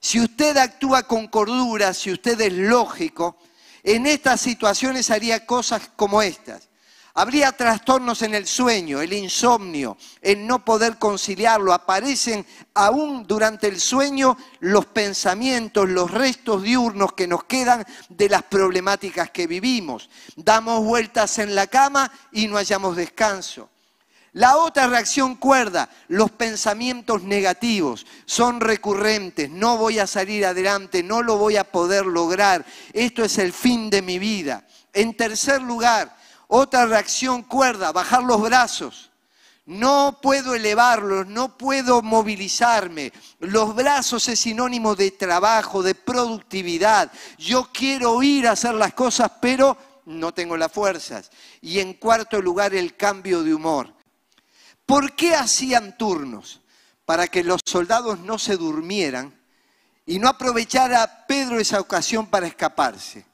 Si 0.00 0.20
usted 0.20 0.56
actúa 0.56 1.04
con 1.04 1.28
cordura, 1.28 1.94
si 1.94 2.10
usted 2.10 2.40
es 2.40 2.52
lógico, 2.52 3.38
en 3.84 4.06
estas 4.06 4.40
situaciones 4.40 5.10
haría 5.10 5.46
cosas 5.46 5.90
como 5.94 6.22
estas. 6.22 6.68
Habría 7.16 7.52
trastornos 7.52 8.22
en 8.22 8.34
el 8.34 8.44
sueño, 8.44 9.00
el 9.00 9.12
insomnio, 9.12 9.96
el 10.20 10.44
no 10.44 10.64
poder 10.64 10.98
conciliarlo. 10.98 11.72
Aparecen 11.72 12.44
aún 12.74 13.24
durante 13.24 13.68
el 13.68 13.78
sueño 13.78 14.36
los 14.58 14.86
pensamientos, 14.86 15.88
los 15.88 16.10
restos 16.10 16.64
diurnos 16.64 17.12
que 17.12 17.28
nos 17.28 17.44
quedan 17.44 17.86
de 18.08 18.28
las 18.28 18.42
problemáticas 18.42 19.30
que 19.30 19.46
vivimos. 19.46 20.10
Damos 20.34 20.82
vueltas 20.82 21.38
en 21.38 21.54
la 21.54 21.68
cama 21.68 22.10
y 22.32 22.48
no 22.48 22.56
hallamos 22.56 22.96
descanso. 22.96 23.70
La 24.32 24.56
otra 24.56 24.88
reacción 24.88 25.36
cuerda, 25.36 25.88
los 26.08 26.32
pensamientos 26.32 27.22
negativos 27.22 28.04
son 28.26 28.60
recurrentes, 28.60 29.48
no 29.48 29.78
voy 29.78 30.00
a 30.00 30.08
salir 30.08 30.44
adelante, 30.44 31.04
no 31.04 31.22
lo 31.22 31.38
voy 31.38 31.56
a 31.56 31.62
poder 31.62 32.06
lograr, 32.06 32.66
esto 32.92 33.22
es 33.22 33.38
el 33.38 33.52
fin 33.52 33.88
de 33.90 34.02
mi 34.02 34.18
vida. 34.18 34.66
En 34.92 35.16
tercer 35.16 35.62
lugar, 35.62 36.13
otra 36.48 36.86
reacción 36.86 37.42
cuerda, 37.42 37.92
bajar 37.92 38.22
los 38.22 38.40
brazos. 38.42 39.10
No 39.66 40.18
puedo 40.20 40.54
elevarlos, 40.54 41.26
no 41.26 41.56
puedo 41.56 42.02
movilizarme. 42.02 43.12
Los 43.38 43.74
brazos 43.74 44.28
es 44.28 44.40
sinónimo 44.40 44.94
de 44.94 45.10
trabajo, 45.12 45.82
de 45.82 45.94
productividad. 45.94 47.10
Yo 47.38 47.70
quiero 47.72 48.22
ir 48.22 48.46
a 48.46 48.52
hacer 48.52 48.74
las 48.74 48.92
cosas, 48.92 49.32
pero 49.40 49.76
no 50.04 50.34
tengo 50.34 50.58
las 50.58 50.70
fuerzas. 50.70 51.30
Y 51.62 51.80
en 51.80 51.94
cuarto 51.94 52.42
lugar, 52.42 52.74
el 52.74 52.94
cambio 52.94 53.42
de 53.42 53.54
humor. 53.54 53.94
¿Por 54.84 55.12
qué 55.12 55.34
hacían 55.34 55.96
turnos? 55.96 56.60
Para 57.06 57.28
que 57.28 57.42
los 57.42 57.60
soldados 57.64 58.18
no 58.18 58.38
se 58.38 58.56
durmieran 58.56 59.34
y 60.04 60.18
no 60.18 60.28
aprovechara 60.28 61.26
Pedro 61.26 61.58
esa 61.58 61.80
ocasión 61.80 62.26
para 62.26 62.46
escaparse. 62.46 63.24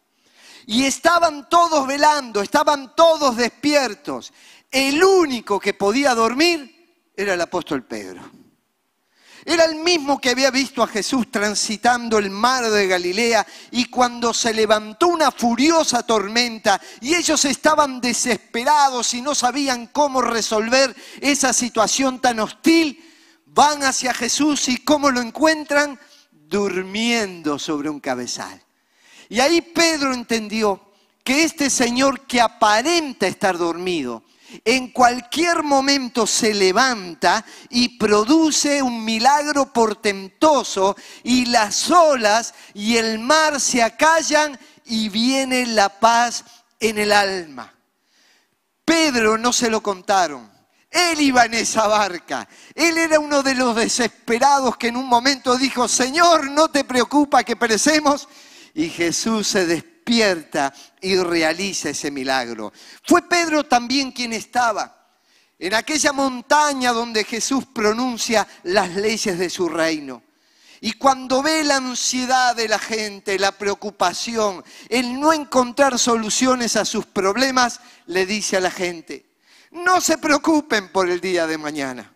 Y 0.67 0.85
estaban 0.85 1.49
todos 1.49 1.87
velando, 1.87 2.43
estaban 2.43 2.95
todos 2.95 3.37
despiertos. 3.37 4.33
El 4.71 5.03
único 5.03 5.59
que 5.59 5.75
podía 5.75 6.15
dormir 6.15 7.11
era 7.17 7.35
el 7.35 7.41
apóstol 7.41 7.85
Pedro. 7.85 8.41
Era 9.45 9.65
el 9.65 9.77
mismo 9.77 10.21
que 10.21 10.31
había 10.31 10.51
visto 10.51 10.83
a 10.83 10.87
Jesús 10.87 11.31
transitando 11.31 12.19
el 12.19 12.29
mar 12.31 12.69
de 12.71 12.87
Galilea 12.87 13.47
y 13.71 13.87
cuando 13.87 14.35
se 14.35 14.53
levantó 14.53 15.09
una 15.09 15.31
furiosa 15.31 16.03
tormenta 16.03 16.81
y 17.01 17.15
ellos 17.15 17.45
estaban 17.47 18.01
desesperados 18.01 19.15
y 19.15 19.23
no 19.23 19.35
sabían 19.35 19.87
cómo 19.87 20.21
resolver 20.21 20.95
esa 21.21 21.55
situación 21.55 22.21
tan 22.21 22.41
hostil, 22.41 23.03
van 23.47 23.83
hacia 23.83 24.13
Jesús 24.13 24.69
y 24.69 24.77
cómo 24.79 25.11
lo 25.11 25.21
encuentran 25.23 25.99
durmiendo 26.31 27.59
sobre 27.59 27.89
un 27.89 28.01
cabezal. 28.01 28.63
Y 29.31 29.39
ahí 29.39 29.63
Pedro 29.63 30.13
entendió 30.13 30.81
que 31.23 31.45
este 31.45 31.71
Señor 31.71 32.27
que 32.27 32.41
aparenta 32.41 33.29
estar 33.29 33.57
dormido, 33.57 34.25
en 34.65 34.89
cualquier 34.91 35.63
momento 35.63 36.27
se 36.27 36.53
levanta 36.53 37.45
y 37.69 37.97
produce 37.97 38.83
un 38.83 39.05
milagro 39.05 39.73
portentoso 39.73 40.97
y 41.23 41.47
las 41.47 41.89
olas 41.93 42.55
y 42.75 42.97
el 42.97 43.21
mar 43.21 43.61
se 43.61 43.85
acallan 43.85 44.59
y 44.87 45.09
viene 45.09 45.65
la 45.67 45.89
paz 45.89 46.45
en 46.81 46.99
el 46.99 47.13
alma. 47.13 47.73
Pedro 48.85 49.39
no 49.39 49.53
se 49.53 49.71
lo 49.71 49.81
contaron. 49.81 50.51
Él 50.91 51.21
iba 51.21 51.45
en 51.45 51.55
esa 51.55 51.87
barca. 51.87 52.49
Él 52.75 52.99
era 52.99 53.21
uno 53.21 53.45
de 53.45 53.55
los 53.55 53.77
desesperados 53.77 54.77
que 54.77 54.89
en 54.89 54.97
un 54.97 55.07
momento 55.07 55.57
dijo, 55.57 55.87
Señor, 55.87 56.51
no 56.51 56.69
te 56.69 56.83
preocupa 56.83 57.45
que 57.45 57.55
perecemos 57.55 58.27
y 58.75 58.89
Jesús 58.89 59.49
se 59.49 59.67
despierta 59.67 60.73
y 61.01 61.17
realiza 61.17 61.91
ese 61.91 62.11
milagro. 62.11 62.73
Fue 63.05 63.29
Pedro 63.29 63.65
también 63.65 64.13
quien 64.13 64.33
estaba 64.33 65.01
en 65.59 65.75
aquella 65.75 66.13
montaña 66.13 66.93
donde 66.93 67.25
Jesús 67.25 67.67
pronuncia 67.67 68.49
las 68.65 68.95
leyes 68.97 69.39
de 69.39 69.51
su 69.51 69.69
reino. 69.69 70.23
Y 70.81 70.95
cuando 70.95 71.43
ve 71.43 71.63
la 71.63 71.77
ansiedad 71.77 72.57
de 72.57 72.67
la 72.67 72.79
gente, 72.79 73.39
la 73.39 73.53
preocupación, 73.53 74.65
el 74.89 75.21
no 75.21 75.35
encontrar 75.35 75.99
soluciones 75.99 76.77
a 76.77 76.87
sus 76.87 77.05
problemas, 77.05 77.81
le 78.07 78.25
dice 78.25 78.57
a 78.57 78.61
la 78.61 78.71
gente, 78.71 79.27
no 79.73 80.01
se 80.01 80.17
preocupen 80.17 80.91
por 80.91 81.11
el 81.11 81.21
día 81.21 81.47
de 81.47 81.59
mañana, 81.59 82.11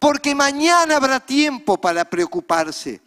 porque 0.00 0.34
mañana 0.34 0.96
habrá 0.96 1.20
tiempo 1.20 1.80
para 1.80 2.04
preocuparse. 2.04 3.00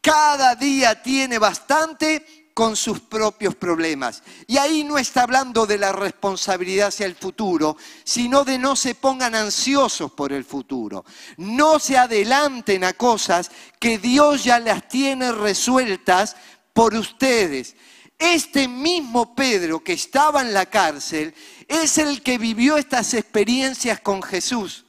Cada 0.00 0.54
día 0.54 1.02
tiene 1.02 1.38
bastante 1.38 2.40
con 2.54 2.76
sus 2.76 3.00
propios 3.00 3.54
problemas. 3.54 4.22
Y 4.46 4.58
ahí 4.58 4.84
no 4.84 4.98
está 4.98 5.22
hablando 5.22 5.66
de 5.66 5.78
la 5.78 5.92
responsabilidad 5.92 6.88
hacia 6.88 7.06
el 7.06 7.14
futuro, 7.14 7.76
sino 8.04 8.44
de 8.44 8.58
no 8.58 8.76
se 8.76 8.94
pongan 8.94 9.34
ansiosos 9.34 10.12
por 10.12 10.32
el 10.32 10.44
futuro. 10.44 11.04
No 11.36 11.78
se 11.78 11.96
adelanten 11.96 12.84
a 12.84 12.92
cosas 12.92 13.50
que 13.78 13.98
Dios 13.98 14.44
ya 14.44 14.58
las 14.58 14.88
tiene 14.88 15.32
resueltas 15.32 16.36
por 16.72 16.94
ustedes. 16.94 17.76
Este 18.18 18.68
mismo 18.68 19.34
Pedro 19.34 19.82
que 19.82 19.94
estaba 19.94 20.42
en 20.42 20.52
la 20.52 20.66
cárcel 20.66 21.34
es 21.66 21.96
el 21.96 22.22
que 22.22 22.36
vivió 22.36 22.76
estas 22.76 23.14
experiencias 23.14 24.00
con 24.00 24.22
Jesús. 24.22 24.84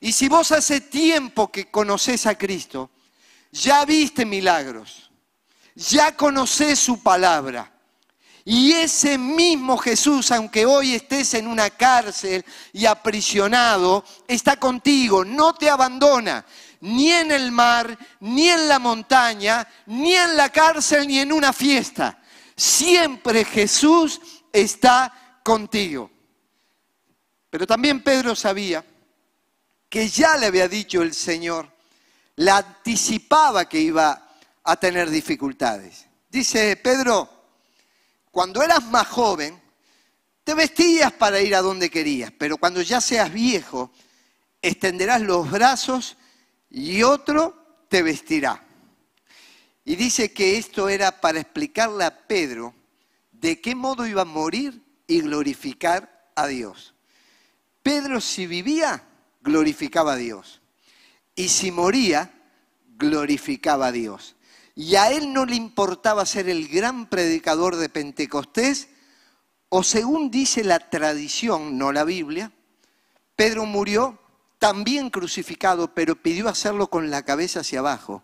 Y 0.00 0.12
si 0.12 0.28
vos 0.28 0.52
hace 0.52 0.80
tiempo 0.80 1.50
que 1.50 1.70
conoces 1.70 2.26
a 2.26 2.36
Cristo, 2.36 2.90
ya 3.62 3.84
viste 3.84 4.24
milagros 4.24 5.06
ya 5.76 6.16
conocés 6.16 6.78
su 6.78 7.02
palabra. 7.02 7.72
Y 8.44 8.72
ese 8.72 9.18
mismo 9.18 9.76
Jesús, 9.76 10.30
aunque 10.30 10.64
hoy 10.64 10.94
estés 10.94 11.34
en 11.34 11.46
una 11.46 11.68
cárcel 11.70 12.44
y 12.72 12.86
aprisionado, 12.86 14.04
está 14.26 14.56
contigo, 14.56 15.24
no 15.24 15.54
te 15.54 15.68
abandona, 15.68 16.46
ni 16.80 17.10
en 17.10 17.32
el 17.32 17.50
mar, 17.50 17.98
ni 18.20 18.48
en 18.48 18.68
la 18.68 18.78
montaña, 18.78 19.66
ni 19.86 20.14
en 20.14 20.36
la 20.36 20.48
cárcel, 20.50 21.08
ni 21.08 21.18
en 21.18 21.32
una 21.32 21.52
fiesta. 21.52 22.22
Siempre 22.56 23.44
Jesús 23.44 24.20
está 24.52 25.40
contigo. 25.42 26.10
Pero 27.50 27.66
también 27.66 28.02
Pedro 28.02 28.36
sabía 28.36 28.84
que 29.88 30.08
ya 30.08 30.36
le 30.36 30.46
había 30.46 30.68
dicho 30.68 31.02
el 31.02 31.14
Señor, 31.14 31.68
la 32.36 32.58
anticipaba 32.58 33.68
que 33.68 33.80
iba 33.80 34.28
a 34.62 34.76
tener 34.76 35.10
dificultades. 35.10 36.06
Dice 36.28 36.76
Pedro, 36.76 37.28
cuando 38.30 38.62
eras 38.62 38.84
más 38.84 39.06
joven, 39.06 39.60
te 40.44 40.54
vestías 40.54 41.12
para 41.12 41.40
ir 41.40 41.54
a 41.54 41.62
donde 41.62 41.90
querías, 41.90 42.30
pero 42.36 42.58
cuando 42.58 42.82
ya 42.82 43.00
seas 43.00 43.32
viejo, 43.32 43.90
extenderás 44.62 45.22
los 45.22 45.50
brazos 45.50 46.16
y 46.70 47.02
otro 47.02 47.84
te 47.88 48.02
vestirá. 48.02 48.62
Y 49.84 49.96
dice 49.96 50.32
que 50.32 50.58
esto 50.58 50.88
era 50.88 51.20
para 51.20 51.40
explicarle 51.40 52.04
a 52.04 52.26
Pedro 52.26 52.74
de 53.32 53.60
qué 53.60 53.74
modo 53.74 54.06
iba 54.06 54.22
a 54.22 54.26
morir 54.26 54.82
y 55.06 55.20
glorificar 55.20 56.30
a 56.34 56.46
Dios. 56.48 56.94
Pedro 57.82 58.20
si 58.20 58.46
vivía, 58.46 59.04
glorificaba 59.40 60.14
a 60.14 60.16
Dios. 60.16 60.55
Y 61.36 61.48
si 61.48 61.70
moría, 61.70 62.32
glorificaba 62.98 63.88
a 63.88 63.92
Dios 63.92 64.36
y 64.78 64.96
a 64.96 65.10
él 65.10 65.32
no 65.32 65.46
le 65.46 65.56
importaba 65.56 66.26
ser 66.26 66.50
el 66.50 66.68
gran 66.68 67.08
predicador 67.08 67.76
de 67.76 67.88
Pentecostés, 67.88 68.88
o 69.70 69.82
según 69.82 70.30
dice 70.30 70.62
la 70.64 70.78
tradición, 70.78 71.78
no 71.78 71.92
la 71.92 72.04
Biblia, 72.04 72.52
Pedro 73.36 73.64
murió 73.64 74.20
también 74.58 75.08
crucificado, 75.08 75.94
pero 75.94 76.14
pidió 76.14 76.48
hacerlo 76.48 76.88
con 76.88 77.10
la 77.10 77.24
cabeza 77.24 77.60
hacia 77.60 77.78
abajo, 77.78 78.22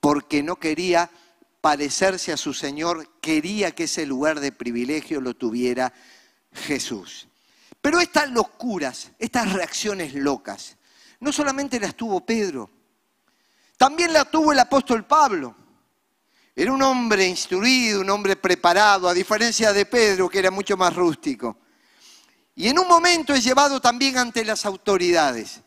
porque 0.00 0.42
no 0.42 0.56
quería 0.56 1.10
parecerse 1.60 2.32
a 2.32 2.38
su 2.38 2.54
Señor, 2.54 3.06
quería 3.20 3.72
que 3.72 3.84
ese 3.84 4.06
lugar 4.06 4.40
de 4.40 4.52
privilegio 4.52 5.20
lo 5.20 5.34
tuviera 5.34 5.92
Jesús. 6.52 7.28
Pero 7.82 8.00
estas 8.00 8.30
locuras, 8.30 9.12
estas 9.18 9.52
reacciones 9.52 10.14
locas, 10.14 10.77
no 11.20 11.32
solamente 11.32 11.80
las 11.80 11.94
tuvo 11.94 12.24
Pedro, 12.24 12.70
también 13.76 14.12
la 14.12 14.24
tuvo 14.24 14.52
el 14.52 14.58
apóstol 14.58 15.06
Pablo. 15.06 15.54
Era 16.54 16.72
un 16.72 16.82
hombre 16.82 17.24
instruido, 17.24 18.00
un 18.00 18.10
hombre 18.10 18.34
preparado, 18.34 19.08
a 19.08 19.14
diferencia 19.14 19.72
de 19.72 19.86
Pedro, 19.86 20.28
que 20.28 20.40
era 20.40 20.50
mucho 20.50 20.76
más 20.76 20.94
rústico. 20.94 21.56
Y 22.56 22.66
en 22.66 22.78
un 22.80 22.88
momento 22.88 23.32
es 23.32 23.44
llevado 23.44 23.80
también 23.80 24.18
ante 24.18 24.44
las 24.44 24.66
autoridades 24.66 25.60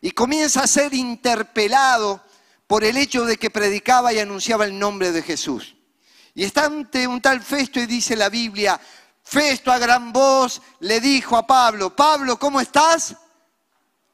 y 0.00 0.12
comienza 0.12 0.62
a 0.62 0.68
ser 0.68 0.94
interpelado 0.94 2.22
por 2.68 2.84
el 2.84 2.96
hecho 2.96 3.24
de 3.24 3.36
que 3.36 3.50
predicaba 3.50 4.12
y 4.12 4.20
anunciaba 4.20 4.64
el 4.64 4.78
nombre 4.78 5.10
de 5.10 5.22
Jesús. 5.22 5.74
Y 6.34 6.44
está 6.44 6.66
ante 6.66 7.08
un 7.08 7.20
tal 7.20 7.40
Festo 7.40 7.80
y 7.80 7.86
dice 7.86 8.14
la 8.14 8.28
Biblia, 8.28 8.80
Festo 9.24 9.72
a 9.72 9.78
gran 9.78 10.12
voz 10.12 10.62
le 10.78 11.00
dijo 11.00 11.36
a 11.36 11.44
Pablo, 11.44 11.96
Pablo, 11.96 12.38
¿cómo 12.38 12.60
estás? 12.60 13.16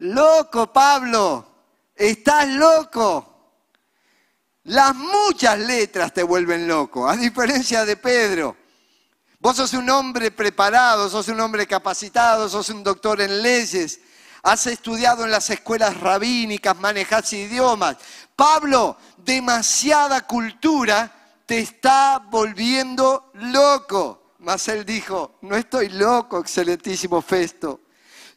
Loco, 0.02 0.72
Pablo, 0.72 1.46
estás 1.94 2.48
loco. 2.48 3.28
Las 4.64 4.96
muchas 4.96 5.56
letras 5.60 6.12
te 6.12 6.24
vuelven 6.24 6.66
loco, 6.66 7.08
a 7.08 7.16
diferencia 7.16 7.84
de 7.84 7.96
Pedro. 7.96 8.56
Vos 9.38 9.56
sos 9.56 9.72
un 9.74 9.88
hombre 9.90 10.32
preparado, 10.32 11.08
sos 11.08 11.28
un 11.28 11.38
hombre 11.38 11.68
capacitado, 11.68 12.48
sos 12.48 12.68
un 12.70 12.82
doctor 12.82 13.20
en 13.20 13.42
leyes, 13.42 14.00
has 14.42 14.66
estudiado 14.66 15.24
en 15.24 15.30
las 15.30 15.50
escuelas 15.50 15.96
rabínicas, 16.00 16.76
manejás 16.80 17.32
idiomas. 17.32 17.96
Pablo, 18.34 18.96
demasiada 19.18 20.26
cultura 20.26 21.12
te 21.46 21.60
está 21.60 22.18
volviendo 22.28 23.30
loco. 23.34 24.34
Mas 24.40 24.66
él 24.66 24.84
dijo, 24.84 25.36
no 25.42 25.54
estoy 25.54 25.90
loco, 25.90 26.40
excelentísimo 26.40 27.22
Festo, 27.22 27.81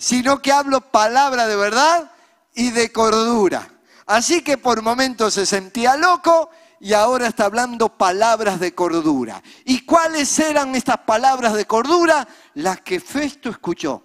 sino 0.06 0.40
que 0.40 0.52
hablo 0.52 0.82
palabra 0.82 1.48
de 1.48 1.56
verdad 1.56 2.12
y 2.54 2.70
de 2.70 2.92
cordura. 2.92 3.68
Así 4.06 4.44
que 4.44 4.56
por 4.56 4.84
momentos 4.84 5.34
se 5.34 5.48
sentía 5.48 5.98
loco 5.98 6.52
y 6.80 6.94
ahora 6.94 7.26
está 7.26 7.46
hablando 7.46 7.90
palabras 7.90 8.60
de 8.60 8.76
cordura. 8.76 9.42
¿Y 9.64 9.84
cuáles 9.84 10.38
eran 10.38 10.76
estas 10.76 11.00
palabras 11.00 11.56
de 11.56 11.66
cordura? 11.66 12.28
Las 12.54 12.82
que 12.82 13.00
Festo 13.00 13.50
escuchó. 13.50 14.04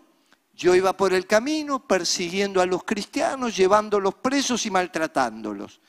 Yo 0.55 0.75
iba 0.75 0.95
por 0.97 1.13
el 1.13 1.27
camino 1.27 1.87
persiguiendo 1.87 2.63
a 2.63 2.67
los 2.67 2.83
cristianos, 2.85 3.55
llevándolos 3.55 4.15
presos 4.15 4.65
y 4.65 4.71
maltratándolos. 4.71 5.83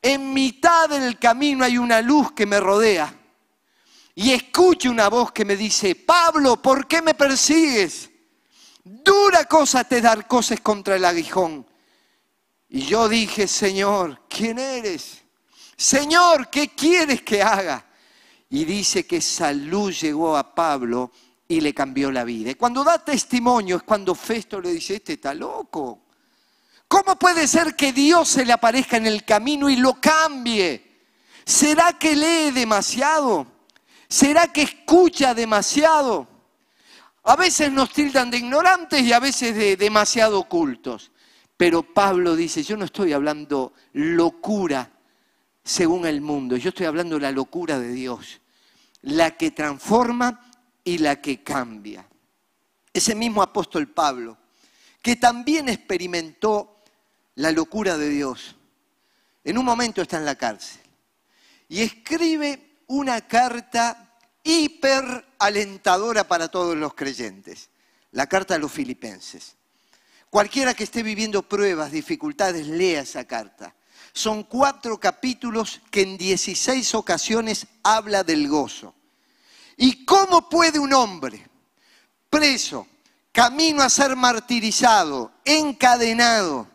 En 0.00 0.32
mitad 0.32 0.88
del 0.88 1.18
camino 1.18 1.64
hay 1.64 1.78
una 1.78 2.00
luz 2.00 2.30
que 2.30 2.46
me 2.46 2.60
rodea 2.60 3.12
y 4.14 4.30
escucho 4.30 4.88
una 4.88 5.08
voz 5.08 5.32
que 5.32 5.44
me 5.44 5.56
dice, 5.56 5.96
Pablo, 5.96 6.62
¿por 6.62 6.86
qué 6.86 7.02
me 7.02 7.14
persigues? 7.14 8.11
Dura 8.84 9.44
cosa 9.44 9.84
te 9.84 10.00
dar 10.00 10.26
cosas 10.26 10.60
contra 10.60 10.96
el 10.96 11.04
aguijón. 11.04 11.66
Y 12.68 12.82
yo 12.82 13.08
dije, 13.08 13.46
Señor, 13.46 14.22
¿quién 14.28 14.58
eres? 14.58 15.22
Señor, 15.76 16.48
¿qué 16.48 16.70
quieres 16.70 17.22
que 17.22 17.42
haga? 17.42 17.84
Y 18.48 18.64
dice 18.64 19.06
que 19.06 19.20
salud 19.20 19.92
llegó 19.92 20.36
a 20.36 20.54
Pablo 20.54 21.12
y 21.46 21.60
le 21.60 21.74
cambió 21.74 22.10
la 22.10 22.24
vida. 22.24 22.50
Y 22.50 22.54
cuando 22.54 22.82
da 22.82 22.98
testimonio 23.04 23.76
es 23.76 23.82
cuando 23.82 24.14
Festo 24.14 24.60
le 24.60 24.72
dice, 24.72 24.96
este 24.96 25.14
está 25.14 25.34
loco. 25.34 26.06
¿Cómo 26.88 27.18
puede 27.18 27.46
ser 27.46 27.74
que 27.74 27.92
Dios 27.92 28.28
se 28.28 28.44
le 28.44 28.52
aparezca 28.52 28.96
en 28.96 29.06
el 29.06 29.24
camino 29.24 29.70
y 29.70 29.76
lo 29.76 30.00
cambie? 30.00 31.00
¿Será 31.44 31.98
que 31.98 32.14
lee 32.14 32.50
demasiado? 32.50 33.46
¿Será 34.08 34.52
que 34.52 34.62
escucha 34.62 35.34
demasiado? 35.34 36.28
A 37.24 37.36
veces 37.36 37.70
nos 37.70 37.92
tildan 37.92 38.30
de 38.30 38.38
ignorantes 38.38 39.02
y 39.02 39.12
a 39.12 39.20
veces 39.20 39.54
de 39.54 39.76
demasiado 39.76 40.40
ocultos. 40.40 41.12
Pero 41.56 41.82
Pablo 41.82 42.34
dice, 42.34 42.62
yo 42.62 42.76
no 42.76 42.84
estoy 42.84 43.12
hablando 43.12 43.72
locura 43.92 44.90
según 45.62 46.06
el 46.06 46.20
mundo, 46.20 46.56
yo 46.56 46.70
estoy 46.70 46.86
hablando 46.86 47.18
la 47.18 47.30
locura 47.30 47.78
de 47.78 47.92
Dios, 47.92 48.40
la 49.02 49.36
que 49.36 49.52
transforma 49.52 50.50
y 50.82 50.98
la 50.98 51.20
que 51.20 51.42
cambia. 51.42 52.08
Ese 52.92 53.14
mismo 53.14 53.42
apóstol 53.42 53.88
Pablo, 53.88 54.36
que 55.00 55.16
también 55.16 55.68
experimentó 55.68 56.82
la 57.36 57.52
locura 57.52 57.96
de 57.96 58.08
Dios, 58.08 58.56
en 59.44 59.58
un 59.58 59.64
momento 59.64 60.02
está 60.02 60.18
en 60.18 60.24
la 60.24 60.34
cárcel 60.34 60.82
y 61.68 61.82
escribe 61.82 62.80
una 62.88 63.20
carta 63.22 64.11
hiper 64.42 65.26
alentadora 65.38 66.24
para 66.24 66.48
todos 66.48 66.76
los 66.76 66.94
creyentes, 66.94 67.70
la 68.12 68.26
carta 68.26 68.54
a 68.54 68.58
los 68.58 68.72
filipenses. 68.72 69.54
Cualquiera 70.30 70.74
que 70.74 70.84
esté 70.84 71.02
viviendo 71.02 71.42
pruebas, 71.42 71.92
dificultades, 71.92 72.66
lea 72.66 73.02
esa 73.02 73.24
carta. 73.26 73.74
Son 74.12 74.44
cuatro 74.44 74.98
capítulos 74.98 75.80
que 75.90 76.02
en 76.02 76.16
16 76.16 76.94
ocasiones 76.94 77.66
habla 77.82 78.24
del 78.24 78.48
gozo. 78.48 78.94
¿Y 79.76 80.04
cómo 80.04 80.48
puede 80.48 80.78
un 80.78 80.92
hombre 80.92 81.48
preso, 82.32 82.86
camino 83.30 83.82
a 83.82 83.90
ser 83.90 84.16
martirizado, 84.16 85.32
encadenado, 85.44 86.66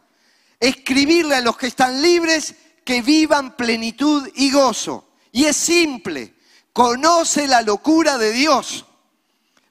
escribirle 0.60 1.36
a 1.36 1.42
los 1.42 1.58
que 1.58 1.66
están 1.66 2.00
libres 2.00 2.54
que 2.86 3.02
vivan 3.02 3.58
plenitud 3.58 4.30
y 4.36 4.52
gozo. 4.52 5.10
Y 5.32 5.46
es 5.46 5.58
simple, 5.58 6.36
conoce 6.78 7.48
la 7.48 7.64
locura 7.64 8.20
de 8.20 8.32
Dios. 8.32 8.86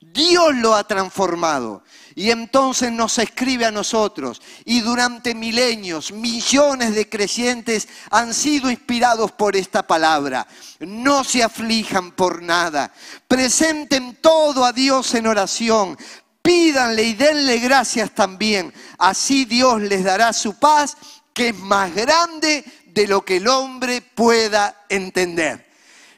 Dios 0.00 0.56
lo 0.56 0.74
ha 0.74 0.82
transformado. 0.82 1.84
Y 2.16 2.32
entonces 2.32 2.90
nos 2.90 3.16
escribe 3.18 3.64
a 3.64 3.70
nosotros. 3.70 4.42
Y 4.64 4.80
durante 4.80 5.32
milenios, 5.32 6.10
millones 6.10 6.96
de 6.96 7.08
creyentes 7.08 7.86
han 8.10 8.34
sido 8.34 8.72
inspirados 8.72 9.30
por 9.30 9.54
esta 9.54 9.86
palabra. 9.86 10.48
No 10.80 11.22
se 11.22 11.44
aflijan 11.44 12.10
por 12.10 12.42
nada. 12.42 12.92
Presenten 13.28 14.16
todo 14.16 14.64
a 14.64 14.72
Dios 14.72 15.14
en 15.14 15.28
oración. 15.28 15.96
Pídanle 16.42 17.04
y 17.04 17.14
denle 17.14 17.60
gracias 17.60 18.10
también. 18.16 18.74
Así 18.98 19.44
Dios 19.44 19.80
les 19.80 20.02
dará 20.02 20.32
su 20.32 20.58
paz, 20.58 20.96
que 21.32 21.50
es 21.50 21.56
más 21.56 21.94
grande 21.94 22.64
de 22.86 23.06
lo 23.06 23.24
que 23.24 23.36
el 23.36 23.46
hombre 23.46 24.02
pueda 24.02 24.86
entender. 24.88 25.65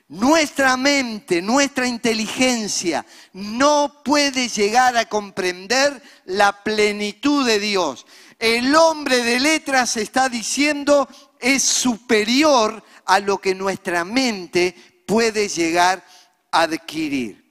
Nuestra 0.09 0.79
mente, 0.79 1.43
nuestra 1.43 1.87
inteligencia 1.87 3.05
no 3.35 4.01
puede 4.03 4.49
llegar 4.49 4.97
a 4.97 5.05
comprender 5.05 6.03
la 6.25 6.65
plenitud 6.65 7.47
de 7.47 7.61
Dios. 7.61 8.07
El 8.39 8.75
hombre 8.75 9.23
de 9.23 9.39
letras 9.39 9.99
está 9.99 10.31
diciendo 10.31 11.07
es 11.39 11.63
superior 11.63 12.83
a 13.05 13.21
lo 13.21 13.37
que 13.39 13.55
nuestra 13.55 14.05
mente 14.07 14.75
puede 15.07 15.47
llegar 15.47 16.03
a 16.53 16.63
adquirir. 16.63 17.45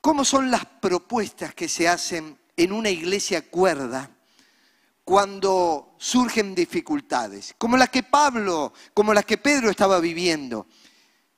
¿Cómo 0.00 0.24
son 0.24 0.48
las 0.48 0.64
propuestas 0.64 1.52
que 1.54 1.68
se 1.68 1.88
hacen 1.88 2.38
en 2.56 2.70
una 2.70 2.90
iglesia 2.90 3.42
cuerda 3.50 4.08
cuando 5.04 5.96
surgen 5.98 6.54
dificultades? 6.54 7.52
Como 7.58 7.76
las 7.76 7.90
que 7.90 8.04
Pablo, 8.04 8.72
como 8.94 9.12
las 9.12 9.24
que 9.24 9.38
Pedro 9.38 9.70
estaba 9.70 9.98
viviendo. 9.98 10.68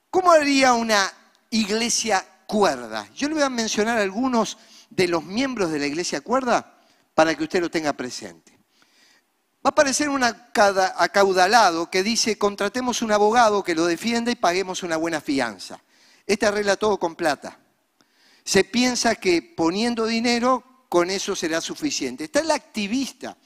¿Cómo 0.09 0.31
haría 0.31 0.73
una 0.73 1.11
iglesia 1.51 2.25
cuerda? 2.47 3.07
Yo 3.13 3.27
le 3.27 3.35
voy 3.35 3.43
a 3.43 3.49
mencionar 3.49 3.99
algunos 3.99 4.57
de 4.89 5.07
los 5.07 5.23
miembros 5.23 5.71
de 5.71 5.79
la 5.79 5.85
iglesia 5.85 6.21
cuerda 6.21 6.79
para 7.13 7.35
que 7.35 7.43
usted 7.43 7.61
lo 7.61 7.69
tenga 7.69 7.93
presente. 7.93 8.57
Va 9.57 9.69
a 9.69 9.69
aparecer 9.69 10.09
un 10.09 10.23
acaudalado 10.23 11.91
que 11.91 12.01
dice, 12.01 12.37
contratemos 12.37 13.01
un 13.01 13.11
abogado 13.11 13.63
que 13.63 13.75
lo 13.75 13.85
defienda 13.85 14.31
y 14.31 14.35
paguemos 14.35 14.83
una 14.83 14.97
buena 14.97 15.21
fianza. 15.21 15.83
Este 16.25 16.45
arregla 16.45 16.77
todo 16.77 16.97
con 16.97 17.15
plata. 17.15 17.59
Se 18.43 18.63
piensa 18.63 19.15
que 19.15 19.41
poniendo 19.41 20.05
dinero, 20.05 20.85
con 20.89 21.11
eso 21.11 21.35
será 21.35 21.61
suficiente. 21.61 22.23
Está 22.23 22.39
el 22.39 22.51
activista 22.51 23.37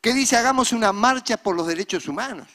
que 0.00 0.12
dice, 0.14 0.36
hagamos 0.36 0.72
una 0.72 0.92
marcha 0.92 1.36
por 1.36 1.54
los 1.54 1.66
derechos 1.66 2.08
humanos. 2.08 2.48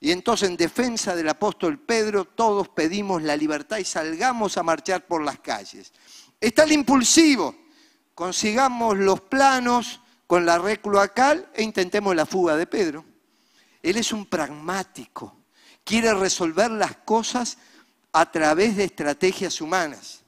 Y 0.00 0.10
entonces 0.10 0.48
en 0.48 0.56
defensa 0.56 1.16
del 1.16 1.28
apóstol 1.28 1.78
Pedro 1.78 2.24
todos 2.24 2.68
pedimos 2.68 3.22
la 3.22 3.36
libertad 3.36 3.78
y 3.78 3.84
salgamos 3.84 4.56
a 4.56 4.62
marchar 4.62 5.06
por 5.06 5.22
las 5.22 5.38
calles. 5.40 5.92
Está 6.40 6.64
el 6.64 6.72
impulsivo, 6.72 7.54
consigamos 8.14 8.96
los 8.98 9.20
planos 9.22 10.00
con 10.26 10.44
la 10.44 10.58
red 10.58 10.80
cloacal 10.80 11.50
e 11.54 11.62
intentemos 11.62 12.14
la 12.14 12.26
fuga 12.26 12.56
de 12.56 12.66
Pedro. 12.66 13.04
Él 13.82 13.96
es 13.96 14.12
un 14.12 14.26
pragmático, 14.26 15.44
quiere 15.84 16.12
resolver 16.12 16.70
las 16.70 16.96
cosas 16.98 17.56
a 18.12 18.30
través 18.30 18.76
de 18.76 18.84
estrategias 18.84 19.60
humanas. 19.60 20.24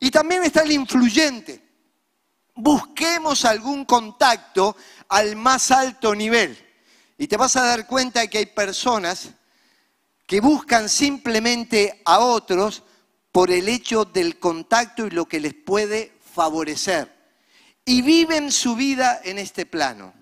Y 0.00 0.10
también 0.10 0.42
está 0.42 0.62
el 0.62 0.72
influyente. 0.72 1.62
Busquemos 2.54 3.44
algún 3.44 3.84
contacto 3.84 4.76
al 5.08 5.36
más 5.36 5.70
alto 5.70 6.14
nivel. 6.14 6.63
Y 7.16 7.28
te 7.28 7.36
vas 7.36 7.56
a 7.56 7.64
dar 7.64 7.86
cuenta 7.86 8.26
que 8.26 8.38
hay 8.38 8.46
personas 8.46 9.30
que 10.26 10.40
buscan 10.40 10.88
simplemente 10.88 12.00
a 12.04 12.18
otros 12.18 12.82
por 13.30 13.50
el 13.50 13.68
hecho 13.68 14.04
del 14.04 14.38
contacto 14.38 15.06
y 15.06 15.10
lo 15.10 15.26
que 15.26 15.40
les 15.40 15.54
puede 15.54 16.12
favorecer. 16.34 17.12
Y 17.84 18.02
viven 18.02 18.50
su 18.50 18.74
vida 18.74 19.20
en 19.24 19.38
este 19.38 19.66
plano. 19.66 20.14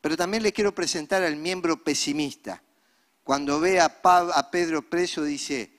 Pero 0.00 0.16
también 0.16 0.42
le 0.42 0.52
quiero 0.52 0.74
presentar 0.74 1.22
al 1.22 1.36
miembro 1.36 1.82
pesimista. 1.82 2.62
Cuando 3.22 3.60
ve 3.60 3.80
a, 3.80 4.00
a 4.02 4.50
Pedro 4.50 4.82
preso 4.88 5.22
dice, 5.22 5.70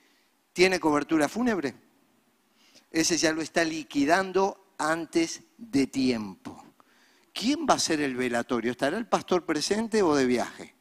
¿tiene 0.52 0.80
cobertura 0.80 1.28
fúnebre? 1.28 1.74
Ese 2.90 3.16
ya 3.16 3.32
lo 3.32 3.42
está 3.42 3.64
liquidando 3.64 4.74
antes 4.78 5.42
de 5.56 5.86
tiempo. 5.86 6.59
¿Quién 7.40 7.66
va 7.68 7.74
a 7.74 7.78
ser 7.78 8.02
el 8.02 8.16
velatorio? 8.16 8.70
¿Estará 8.70 8.98
el 8.98 9.06
pastor 9.06 9.46
presente 9.46 10.02
o 10.02 10.14
de 10.14 10.26
viaje? 10.26 10.74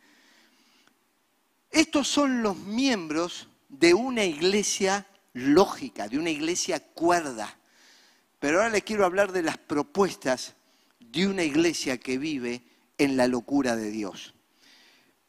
Estos 1.71 2.09
son 2.09 2.43
los 2.43 2.57
miembros 2.57 3.47
de 3.69 3.93
una 3.93 4.25
iglesia 4.25 5.07
lógica, 5.31 6.09
de 6.09 6.19
una 6.19 6.31
iglesia 6.31 6.81
cuerda. 6.81 7.57
Pero 8.39 8.57
ahora 8.57 8.71
les 8.71 8.83
quiero 8.83 9.05
hablar 9.05 9.31
de 9.31 9.43
las 9.43 9.57
propuestas 9.57 10.55
de 10.99 11.27
una 11.27 11.43
iglesia 11.43 11.97
que 11.97 12.17
vive 12.17 12.61
en 12.97 13.15
la 13.15 13.27
locura 13.27 13.77
de 13.77 13.89
Dios. 13.89 14.33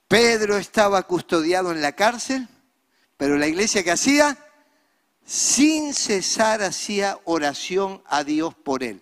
Pedro 0.08 0.56
estaba 0.56 1.04
custodiado 1.04 1.70
en 1.70 1.80
la 1.80 1.92
cárcel, 1.92 2.48
pero 3.16 3.38
la 3.38 3.46
iglesia 3.46 3.84
que 3.84 3.92
hacía, 3.92 4.36
sin 5.24 5.94
cesar 5.94 6.62
hacía 6.62 7.20
oración 7.24 8.02
a 8.06 8.24
Dios 8.24 8.52
por 8.56 8.82
él 8.82 9.00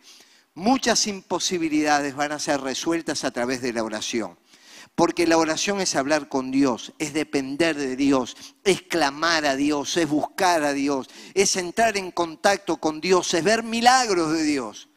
muchas 0.59 1.07
imposibilidades 1.07 2.15
van 2.15 2.33
a 2.33 2.39
ser 2.39 2.61
resueltas 2.61 3.25
a 3.25 3.31
través 3.31 3.63
de 3.63 3.73
la 3.73 3.83
oración. 3.83 4.39
Porque 4.95 5.27
la 5.27 5.39
oración 5.39 5.81
es 5.81 5.95
hablar 5.95 6.29
con 6.29 6.51
Dios, 6.51 6.93
es 6.99 7.13
depender 7.13 7.77
de 7.77 7.95
Dios, 7.95 8.37
es 8.65 8.83
clamar 8.83 9.47
a 9.47 9.55
Dios, 9.55 9.97
es 9.97 10.09
buscar 10.09 10.65
a 10.65 10.73
Dios, 10.73 11.09
es 11.35 11.55
entrar 11.57 11.97
en 11.97 12.11
contacto 12.11 12.79
con 12.79 13.01
Dios, 13.01 13.33
es 13.33 13.45
ver 13.45 13.63
milagros 13.63 14.33
de 14.33 14.43
Dios. 14.43 14.89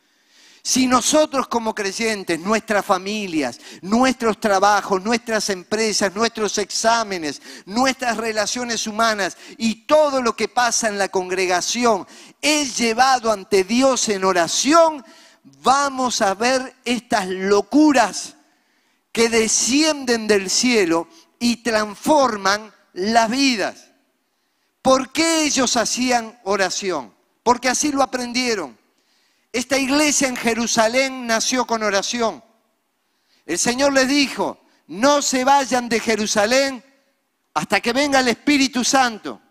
Si 0.64 0.86
nosotros 0.86 1.48
como 1.48 1.74
creyentes, 1.74 2.40
nuestras 2.40 2.86
familias, 2.86 3.60
nuestros 3.82 4.40
trabajos, 4.40 5.02
nuestras 5.04 5.50
empresas, 5.50 6.14
nuestros 6.14 6.58
exámenes, 6.60 7.42
nuestras 7.66 8.18
relaciones 8.18 8.86
humanas 8.86 9.38
y 9.58 9.86
todo 9.86 10.22
lo 10.22 10.36
que 10.36 10.48
pasa 10.48 10.88
en 10.88 11.00
la 11.00 11.10
congregación 11.10 12.06
es 12.42 12.78
llevado 12.78 13.32
ante 13.32 13.64
Dios 13.64 14.08
en 14.10 14.24
oración, 14.24 15.04
vamos 15.44 16.22
a 16.22 16.34
ver 16.34 16.76
estas 16.86 17.28
locuras 17.28 18.36
que 19.12 19.30
descienden 19.30 20.28
del 20.28 20.50
cielo 20.50 21.08
y 21.40 21.58
transforman 21.58 22.74
las 22.94 23.30
vidas. 23.30 23.92
¿Por 24.82 25.12
qué 25.12 25.44
ellos 25.44 25.78
hacían 25.78 26.40
oración? 26.44 27.14
Porque 27.44 27.70
así 27.70 27.92
lo 27.92 28.02
aprendieron. 28.02 28.78
Esta 29.52 29.78
iglesia 29.78 30.28
en 30.28 30.36
Jerusalén 30.36 31.28
nació 31.28 31.66
con 31.66 31.84
oración. 31.84 32.44
El 33.46 33.60
Señor 33.60 33.94
les 33.94 34.08
dijo, 34.08 34.60
no 34.88 35.22
se 35.22 35.44
vayan 35.44 35.90
de 35.90 36.00
Jerusalén 36.00 36.84
hasta 37.54 37.82
que 37.82 37.94
venga 37.94 38.20
el 38.20 38.30
Espíritu 38.30 38.84
Santo. 38.84 39.42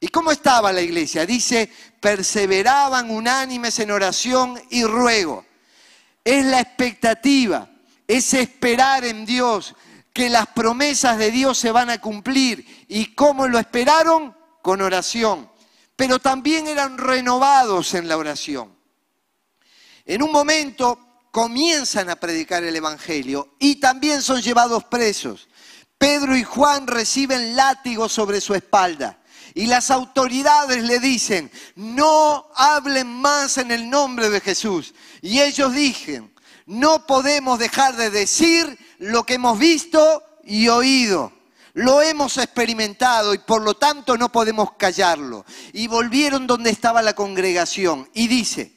¿Y 0.00 0.08
cómo 0.08 0.30
estaba 0.30 0.72
la 0.72 0.80
iglesia? 0.80 1.26
Dice, 1.26 1.70
perseveraban 2.00 3.10
unánimes 3.10 3.78
en 3.80 3.90
oración 3.90 4.60
y 4.70 4.84
ruego. 4.84 5.44
Es 6.24 6.44
la 6.44 6.60
expectativa, 6.60 7.68
es 8.06 8.34
esperar 8.34 9.04
en 9.04 9.26
Dios, 9.26 9.74
que 10.12 10.28
las 10.28 10.48
promesas 10.48 11.18
de 11.18 11.30
Dios 11.30 11.58
se 11.58 11.70
van 11.70 11.90
a 11.90 12.00
cumplir. 12.00 12.86
¿Y 12.88 13.14
cómo 13.14 13.46
lo 13.46 13.58
esperaron? 13.58 14.36
Con 14.62 14.80
oración. 14.82 15.50
Pero 15.96 16.18
también 16.18 16.68
eran 16.68 16.98
renovados 16.98 17.94
en 17.94 18.08
la 18.08 18.16
oración. 18.16 18.76
En 20.04 20.22
un 20.22 20.32
momento 20.32 20.98
comienzan 21.30 22.10
a 22.10 22.16
predicar 22.16 22.64
el 22.64 22.74
Evangelio 22.74 23.54
y 23.58 23.76
también 23.76 24.22
son 24.22 24.40
llevados 24.42 24.84
presos. 24.84 25.48
Pedro 25.98 26.36
y 26.36 26.44
Juan 26.44 26.86
reciben 26.86 27.54
látigos 27.54 28.12
sobre 28.12 28.40
su 28.40 28.54
espalda. 28.54 29.18
Y 29.54 29.66
las 29.66 29.90
autoridades 29.90 30.82
le 30.82 30.98
dicen, 31.00 31.50
no 31.76 32.46
hablen 32.54 33.08
más 33.08 33.58
en 33.58 33.70
el 33.70 33.88
nombre 33.88 34.30
de 34.30 34.40
Jesús. 34.40 34.94
Y 35.22 35.40
ellos 35.40 35.72
dicen, 35.72 36.32
no 36.66 37.06
podemos 37.06 37.58
dejar 37.58 37.96
de 37.96 38.10
decir 38.10 38.78
lo 38.98 39.24
que 39.24 39.34
hemos 39.34 39.58
visto 39.58 40.22
y 40.44 40.68
oído. 40.68 41.32
Lo 41.74 42.02
hemos 42.02 42.36
experimentado 42.38 43.34
y 43.34 43.38
por 43.38 43.62
lo 43.62 43.74
tanto 43.74 44.18
no 44.18 44.32
podemos 44.32 44.72
callarlo. 44.72 45.44
Y 45.72 45.86
volvieron 45.86 46.46
donde 46.46 46.70
estaba 46.70 47.02
la 47.02 47.14
congregación. 47.14 48.10
Y 48.14 48.26
dice 48.26 48.72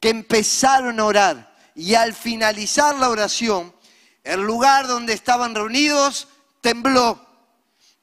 que 0.00 0.10
empezaron 0.10 1.00
a 1.00 1.04
orar. 1.04 1.56
Y 1.74 1.94
al 1.94 2.14
finalizar 2.14 2.94
la 2.96 3.10
oración, 3.10 3.74
el 4.22 4.40
lugar 4.40 4.86
donde 4.86 5.12
estaban 5.12 5.54
reunidos 5.54 6.28
tembló. 6.60 7.20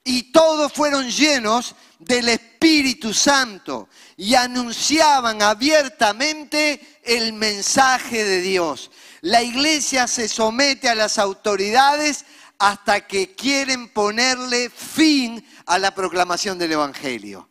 Y 0.03 0.31
todos 0.31 0.73
fueron 0.73 1.09
llenos 1.09 1.75
del 2.05 2.29
Espíritu 2.29 3.13
Santo 3.13 3.89
y 4.17 4.35
anunciaban 4.35 5.41
abiertamente 5.41 6.99
el 7.03 7.33
mensaje 7.33 8.23
de 8.23 8.41
Dios. 8.41 8.91
La 9.21 9.41
iglesia 9.41 10.07
se 10.07 10.27
somete 10.27 10.89
a 10.89 10.95
las 10.95 11.17
autoridades 11.17 12.25
hasta 12.59 13.07
que 13.07 13.35
quieren 13.35 13.89
ponerle 13.89 14.69
fin 14.69 15.45
a 15.65 15.79
la 15.79 15.93
proclamación 15.93 16.57
del 16.57 16.73
Evangelio. 16.73 17.49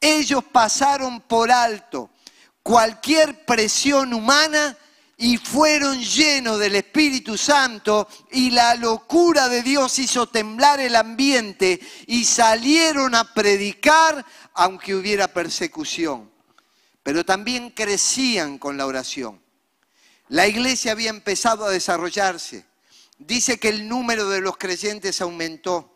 Ellos 0.00 0.42
pasaron 0.50 1.20
por 1.20 1.50
alto 1.50 2.10
cualquier 2.62 3.44
presión 3.44 4.14
humana 4.14 4.76
y 5.22 5.36
fueron 5.36 6.02
llenos 6.02 6.58
del 6.58 6.74
Espíritu 6.74 7.38
Santo 7.38 8.08
y 8.32 8.50
la 8.50 8.74
locura 8.74 9.48
de 9.48 9.62
Dios 9.62 10.00
hizo 10.00 10.26
temblar 10.26 10.80
el 10.80 10.96
ambiente 10.96 11.78
y 12.08 12.24
salieron 12.24 13.14
a 13.14 13.32
predicar 13.32 14.26
aunque 14.54 14.96
hubiera 14.96 15.28
persecución. 15.28 16.28
Pero 17.04 17.24
también 17.24 17.70
crecían 17.70 18.58
con 18.58 18.76
la 18.76 18.84
oración. 18.84 19.40
La 20.26 20.48
iglesia 20.48 20.90
había 20.90 21.10
empezado 21.10 21.66
a 21.66 21.70
desarrollarse. 21.70 22.66
Dice 23.16 23.60
que 23.60 23.68
el 23.68 23.86
número 23.86 24.28
de 24.28 24.40
los 24.40 24.56
creyentes 24.56 25.20
aumentó 25.20 25.92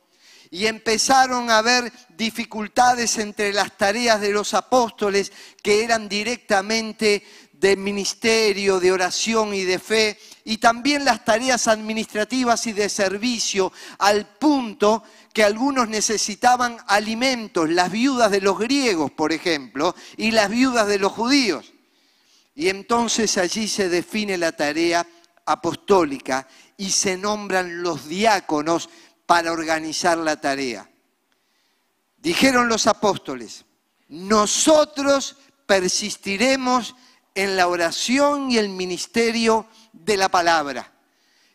y 0.50 0.66
empezaron 0.66 1.50
a 1.50 1.58
haber 1.58 1.92
dificultades 2.16 3.18
entre 3.18 3.52
las 3.52 3.76
tareas 3.76 4.20
de 4.20 4.30
los 4.30 4.54
apóstoles 4.54 5.32
que 5.62 5.82
eran 5.82 6.08
directamente 6.08 7.24
de 7.60 7.76
ministerio, 7.76 8.80
de 8.80 8.92
oración 8.92 9.54
y 9.54 9.62
de 9.62 9.78
fe, 9.78 10.18
y 10.44 10.58
también 10.58 11.04
las 11.04 11.24
tareas 11.24 11.68
administrativas 11.68 12.66
y 12.66 12.72
de 12.72 12.88
servicio, 12.88 13.72
al 13.98 14.26
punto 14.26 15.02
que 15.32 15.44
algunos 15.44 15.88
necesitaban 15.88 16.78
alimentos, 16.86 17.68
las 17.68 17.90
viudas 17.90 18.30
de 18.30 18.40
los 18.40 18.58
griegos, 18.58 19.10
por 19.10 19.32
ejemplo, 19.32 19.94
y 20.16 20.30
las 20.30 20.50
viudas 20.50 20.86
de 20.86 20.98
los 20.98 21.12
judíos. 21.12 21.72
Y 22.54 22.68
entonces 22.68 23.36
allí 23.36 23.68
se 23.68 23.88
define 23.88 24.38
la 24.38 24.52
tarea 24.52 25.06
apostólica 25.44 26.48
y 26.76 26.90
se 26.90 27.16
nombran 27.16 27.82
los 27.82 28.08
diáconos 28.08 28.88
para 29.26 29.52
organizar 29.52 30.16
la 30.18 30.40
tarea. 30.40 30.88
Dijeron 32.16 32.68
los 32.68 32.86
apóstoles, 32.86 33.64
nosotros 34.08 35.36
persistiremos 35.66 36.94
en 37.36 37.54
la 37.54 37.68
oración 37.68 38.50
y 38.50 38.56
el 38.56 38.70
ministerio 38.70 39.66
de 39.92 40.16
la 40.16 40.28
palabra. 40.28 40.90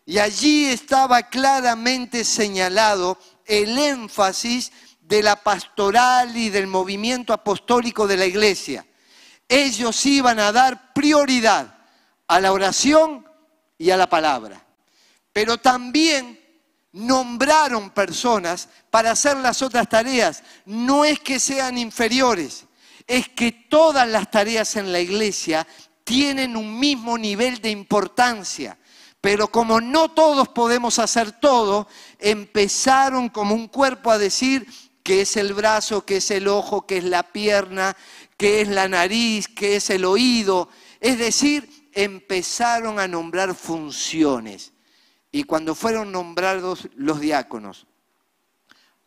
Y 0.05 0.19
allí 0.19 0.65
estaba 0.65 1.23
claramente 1.23 2.23
señalado 2.23 3.17
el 3.45 3.77
énfasis 3.77 4.71
de 5.01 5.23
la 5.23 5.35
pastoral 5.35 6.37
y 6.37 6.49
del 6.49 6.67
movimiento 6.67 7.33
apostólico 7.33 8.07
de 8.07 8.17
la 8.17 8.25
iglesia. 8.25 8.85
Ellos 9.49 10.05
iban 10.05 10.39
a 10.39 10.51
dar 10.51 10.93
prioridad 10.93 11.75
a 12.27 12.39
la 12.39 12.53
oración 12.53 13.27
y 13.77 13.89
a 13.89 13.97
la 13.97 14.07
palabra. 14.07 14.63
Pero 15.33 15.57
también 15.57 16.39
nombraron 16.91 17.89
personas 17.89 18.69
para 18.89 19.11
hacer 19.11 19.37
las 19.37 19.61
otras 19.61 19.89
tareas. 19.89 20.43
No 20.65 21.03
es 21.03 21.19
que 21.19 21.39
sean 21.39 21.77
inferiores, 21.77 22.65
es 23.12 23.28
que 23.28 23.52
todas 23.52 24.08
las 24.08 24.32
tareas 24.32 24.78
en 24.78 24.93
la 24.93 25.02
iglesia 25.02 25.67
tienen 26.06 26.56
un 26.56 26.80
mismo 26.80 27.17
nivel 27.17 27.60
de 27.60 27.69
importancia. 27.69 28.78
Pero 29.19 29.50
como 29.50 29.82
no 29.82 30.12
todos 30.12 30.47
podemos 30.47 30.97
hacer 30.97 31.34
todo, 31.34 31.89
empezaron 32.19 33.28
como 33.28 33.54
un 33.54 33.67
cuerpo 33.67 34.12
a 34.12 34.17
decir 34.17 34.65
que 35.04 35.24
es 35.24 35.36
el 35.36 35.54
brazo, 35.54 36.06
que 36.06 36.17
es 36.17 36.32
el 36.32 36.47
ojo, 36.47 36.88
que 36.88 37.00
es 37.00 37.04
la 37.04 37.24
pierna, 37.24 37.97
que 38.38 38.62
es 38.62 38.69
la 38.69 38.88
nariz, 38.88 39.50
que 39.50 39.76
es 39.76 39.89
el 39.89 40.06
oído. 40.06 40.69
Es 41.02 41.19
decir, 41.19 41.89
empezaron 41.91 42.97
a 42.97 43.10
nombrar 43.10 43.56
funciones. 43.56 44.71
Y 45.34 45.43
cuando 45.43 45.76
fueron 45.76 46.13
nombrados 46.13 46.88
los 46.95 47.19
diáconos, 47.19 47.88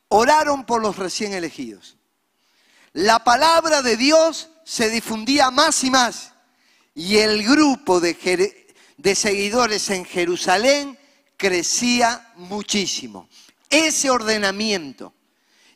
oraron 0.09 0.67
por 0.67 0.83
los 0.83 0.97
recién 0.97 1.33
elegidos. 1.33 1.97
La 2.95 3.25
palabra 3.25 3.83
de 3.83 3.97
Dios 3.97 4.51
se 4.65 4.89
difundía 4.89 5.51
más 5.51 5.83
y 5.83 5.91
más 5.91 6.33
y 6.95 7.17
el 7.17 7.43
grupo 7.43 7.99
de, 7.99 8.15
seguidores 9.17 9.91
en 9.91 10.05
Jerusalén 10.05 10.97
crecía 11.37 12.33
muchísimo. 12.37 13.29
Ese 13.69 14.11
ordenamiento 14.11 15.13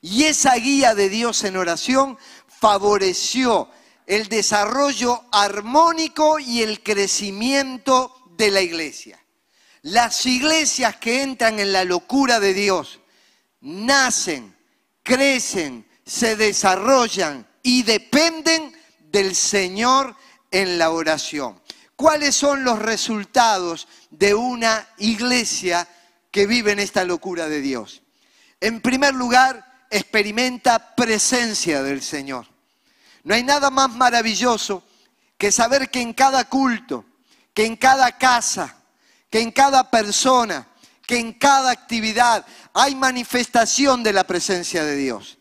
y 0.00 0.26
esa 0.26 0.54
guía 0.54 0.94
de 0.94 1.08
Dios 1.08 1.42
en 1.42 1.56
oración 1.56 2.16
favoreció 2.46 3.68
el 4.06 4.28
desarrollo 4.28 5.24
armónico 5.32 6.38
y 6.38 6.62
el 6.62 6.84
crecimiento 6.84 8.14
de 8.36 8.52
la 8.52 8.60
iglesia. 8.60 9.20
Las 9.82 10.24
iglesias 10.24 10.98
que 10.98 11.22
entran 11.22 11.58
en 11.58 11.72
la 11.72 11.84
locura 11.84 12.38
de 12.38 12.54
Dios 12.54 13.00
nacen, 13.60 14.56
crecen, 15.02 15.87
se 16.08 16.36
desarrollan 16.36 17.46
y 17.62 17.82
dependen 17.82 18.74
del 19.12 19.36
Señor 19.36 20.16
en 20.50 20.78
la 20.78 20.90
oración. 20.90 21.60
¿Cuáles 21.96 22.34
son 22.34 22.64
los 22.64 22.78
resultados 22.78 23.86
de 24.10 24.34
una 24.34 24.88
iglesia 24.96 25.86
que 26.30 26.46
vive 26.46 26.72
en 26.72 26.78
esta 26.78 27.04
locura 27.04 27.48
de 27.48 27.60
Dios? 27.60 28.02
En 28.58 28.80
primer 28.80 29.14
lugar, 29.14 29.86
experimenta 29.90 30.96
presencia 30.96 31.82
del 31.82 32.02
Señor. 32.02 32.46
No 33.24 33.34
hay 33.34 33.42
nada 33.42 33.68
más 33.68 33.90
maravilloso 33.90 34.82
que 35.36 35.52
saber 35.52 35.90
que 35.90 36.00
en 36.00 36.14
cada 36.14 36.44
culto, 36.44 37.04
que 37.52 37.66
en 37.66 37.76
cada 37.76 38.16
casa, 38.16 38.76
que 39.28 39.40
en 39.40 39.52
cada 39.52 39.90
persona, 39.90 40.68
que 41.06 41.18
en 41.18 41.34
cada 41.34 41.70
actividad 41.70 42.46
hay 42.72 42.94
manifestación 42.94 44.02
de 44.02 44.14
la 44.14 44.24
presencia 44.24 44.84
de 44.84 44.96
Dios. 44.96 45.37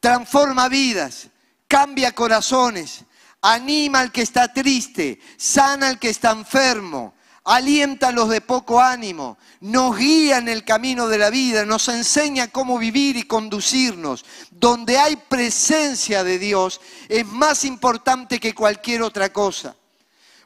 Transforma 0.00 0.68
vidas, 0.68 1.28
cambia 1.68 2.12
corazones, 2.12 3.04
anima 3.42 4.00
al 4.00 4.10
que 4.10 4.22
está 4.22 4.52
triste, 4.52 5.20
sana 5.36 5.88
al 5.88 5.98
que 5.98 6.08
está 6.08 6.30
enfermo, 6.32 7.14
alienta 7.44 8.08
a 8.08 8.12
los 8.12 8.28
de 8.30 8.40
poco 8.40 8.80
ánimo, 8.80 9.38
nos 9.60 9.96
guía 9.96 10.38
en 10.38 10.48
el 10.48 10.64
camino 10.64 11.06
de 11.06 11.18
la 11.18 11.30
vida, 11.30 11.64
nos 11.64 11.88
enseña 11.88 12.48
cómo 12.48 12.78
vivir 12.78 13.16
y 13.16 13.24
conducirnos. 13.24 14.24
Donde 14.50 14.98
hay 14.98 15.16
presencia 15.16 16.24
de 16.24 16.38
Dios 16.38 16.80
es 17.08 17.26
más 17.26 17.64
importante 17.64 18.40
que 18.40 18.54
cualquier 18.54 19.02
otra 19.02 19.32
cosa. 19.32 19.76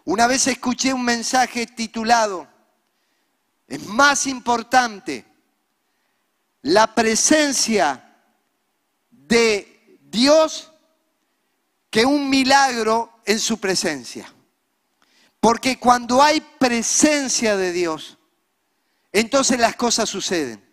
Una 0.05 0.27
vez 0.27 0.47
escuché 0.49 0.93
un 0.93 1.05
mensaje 1.05 1.67
titulado 1.67 2.55
es 3.67 3.85
más 3.87 4.27
importante 4.27 5.25
la 6.63 6.95
presencia 6.95 8.04
de 9.29 9.99
Dios 10.03 10.71
que 11.91 12.05
un 12.05 12.29
milagro 12.29 13.21
en 13.25 13.39
su 13.39 13.59
presencia. 13.59 14.33
Porque 15.41 15.79
cuando 15.79 16.23
hay 16.23 16.41
presencia 16.59 17.57
de 17.57 17.73
Dios, 17.73 18.19
entonces 19.13 19.59
las 19.59 19.77
cosas 19.77 20.09
suceden. 20.09 20.65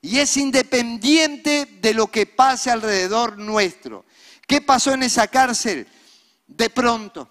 Y 0.00 0.18
es 0.18 0.36
independiente 0.36 1.66
de 1.80 1.94
lo 1.94 2.08
que 2.08 2.26
pase 2.26 2.70
alrededor 2.70 3.38
nuestro. 3.38 4.04
¿Qué 4.46 4.60
pasó 4.60 4.92
en 4.92 5.02
esa 5.02 5.26
cárcel? 5.26 5.86
De 6.46 6.70
pronto, 6.70 7.28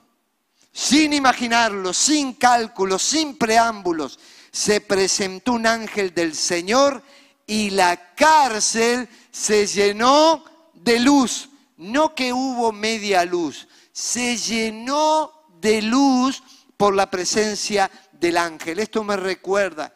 sin 0.72 1.14
imaginarlo, 1.14 1.94
sin 1.94 2.34
cálculos, 2.34 3.04
sin 3.04 3.38
preámbulos, 3.38 4.20
se 4.52 4.82
presentó 4.82 5.54
un 5.54 5.68
ángel 5.68 6.14
del 6.14 6.36
Señor 6.36 7.04
y 7.48 7.70
la 7.70 8.14
cárcel 8.16 9.08
se 9.36 9.68
llenó 9.68 10.46
de 10.74 10.98
luz. 11.00 11.50
No 11.78 12.16
que 12.16 12.32
hubo 12.32 12.72
media 12.72 13.26
luz, 13.26 13.68
se 13.92 14.38
llenó 14.38 15.30
de 15.60 15.82
luz 15.82 16.42
por 16.78 16.96
la 16.96 17.12
presencia 17.12 17.92
del 18.14 18.38
ángel. 18.38 18.80
Esto 18.80 19.04
me 19.04 19.18
recuerda 19.18 19.94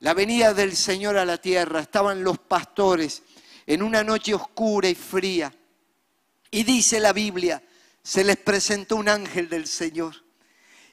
la 0.00 0.14
venida 0.14 0.52
del 0.52 0.74
Señor 0.74 1.16
a 1.16 1.24
la 1.24 1.38
tierra. 1.38 1.78
Estaban 1.78 2.24
los 2.24 2.38
pastores 2.38 3.22
en 3.68 3.82
una 3.82 4.02
noche 4.02 4.34
oscura 4.34 4.88
y 4.88 4.96
fría. 4.96 5.54
Y 6.50 6.64
dice 6.64 6.98
la 6.98 7.12
Biblia, 7.12 7.62
se 8.02 8.24
les 8.24 8.36
presentó 8.36 8.96
un 8.96 9.08
ángel 9.08 9.48
del 9.48 9.68
Señor. 9.68 10.24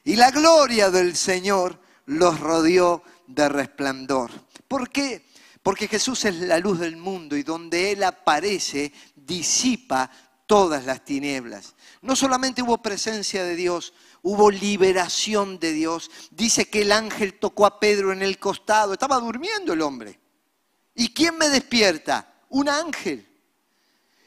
Y 0.04 0.14
la 0.14 0.30
gloria 0.30 0.90
del 0.90 1.16
Señor 1.16 1.80
los 2.06 2.38
rodeó 2.38 3.02
de 3.26 3.48
resplandor. 3.48 4.30
¿Por 4.68 4.90
qué? 4.90 5.24
Porque 5.64 5.88
Jesús 5.88 6.26
es 6.26 6.36
la 6.40 6.58
luz 6.58 6.78
del 6.78 6.98
mundo 6.98 7.38
y 7.38 7.42
donde 7.42 7.92
Él 7.92 8.02
aparece 8.02 8.92
disipa 9.16 10.10
todas 10.44 10.84
las 10.84 11.06
tinieblas. 11.06 11.74
No 12.02 12.14
solamente 12.14 12.60
hubo 12.60 12.82
presencia 12.82 13.44
de 13.44 13.56
Dios, 13.56 13.94
hubo 14.20 14.50
liberación 14.50 15.58
de 15.58 15.72
Dios. 15.72 16.10
Dice 16.30 16.68
que 16.68 16.82
el 16.82 16.92
ángel 16.92 17.38
tocó 17.38 17.64
a 17.64 17.80
Pedro 17.80 18.12
en 18.12 18.20
el 18.20 18.38
costado. 18.38 18.92
Estaba 18.92 19.18
durmiendo 19.18 19.72
el 19.72 19.80
hombre. 19.80 20.20
¿Y 20.94 21.14
quién 21.14 21.38
me 21.38 21.48
despierta? 21.48 22.30
Un 22.50 22.68
ángel. 22.68 23.26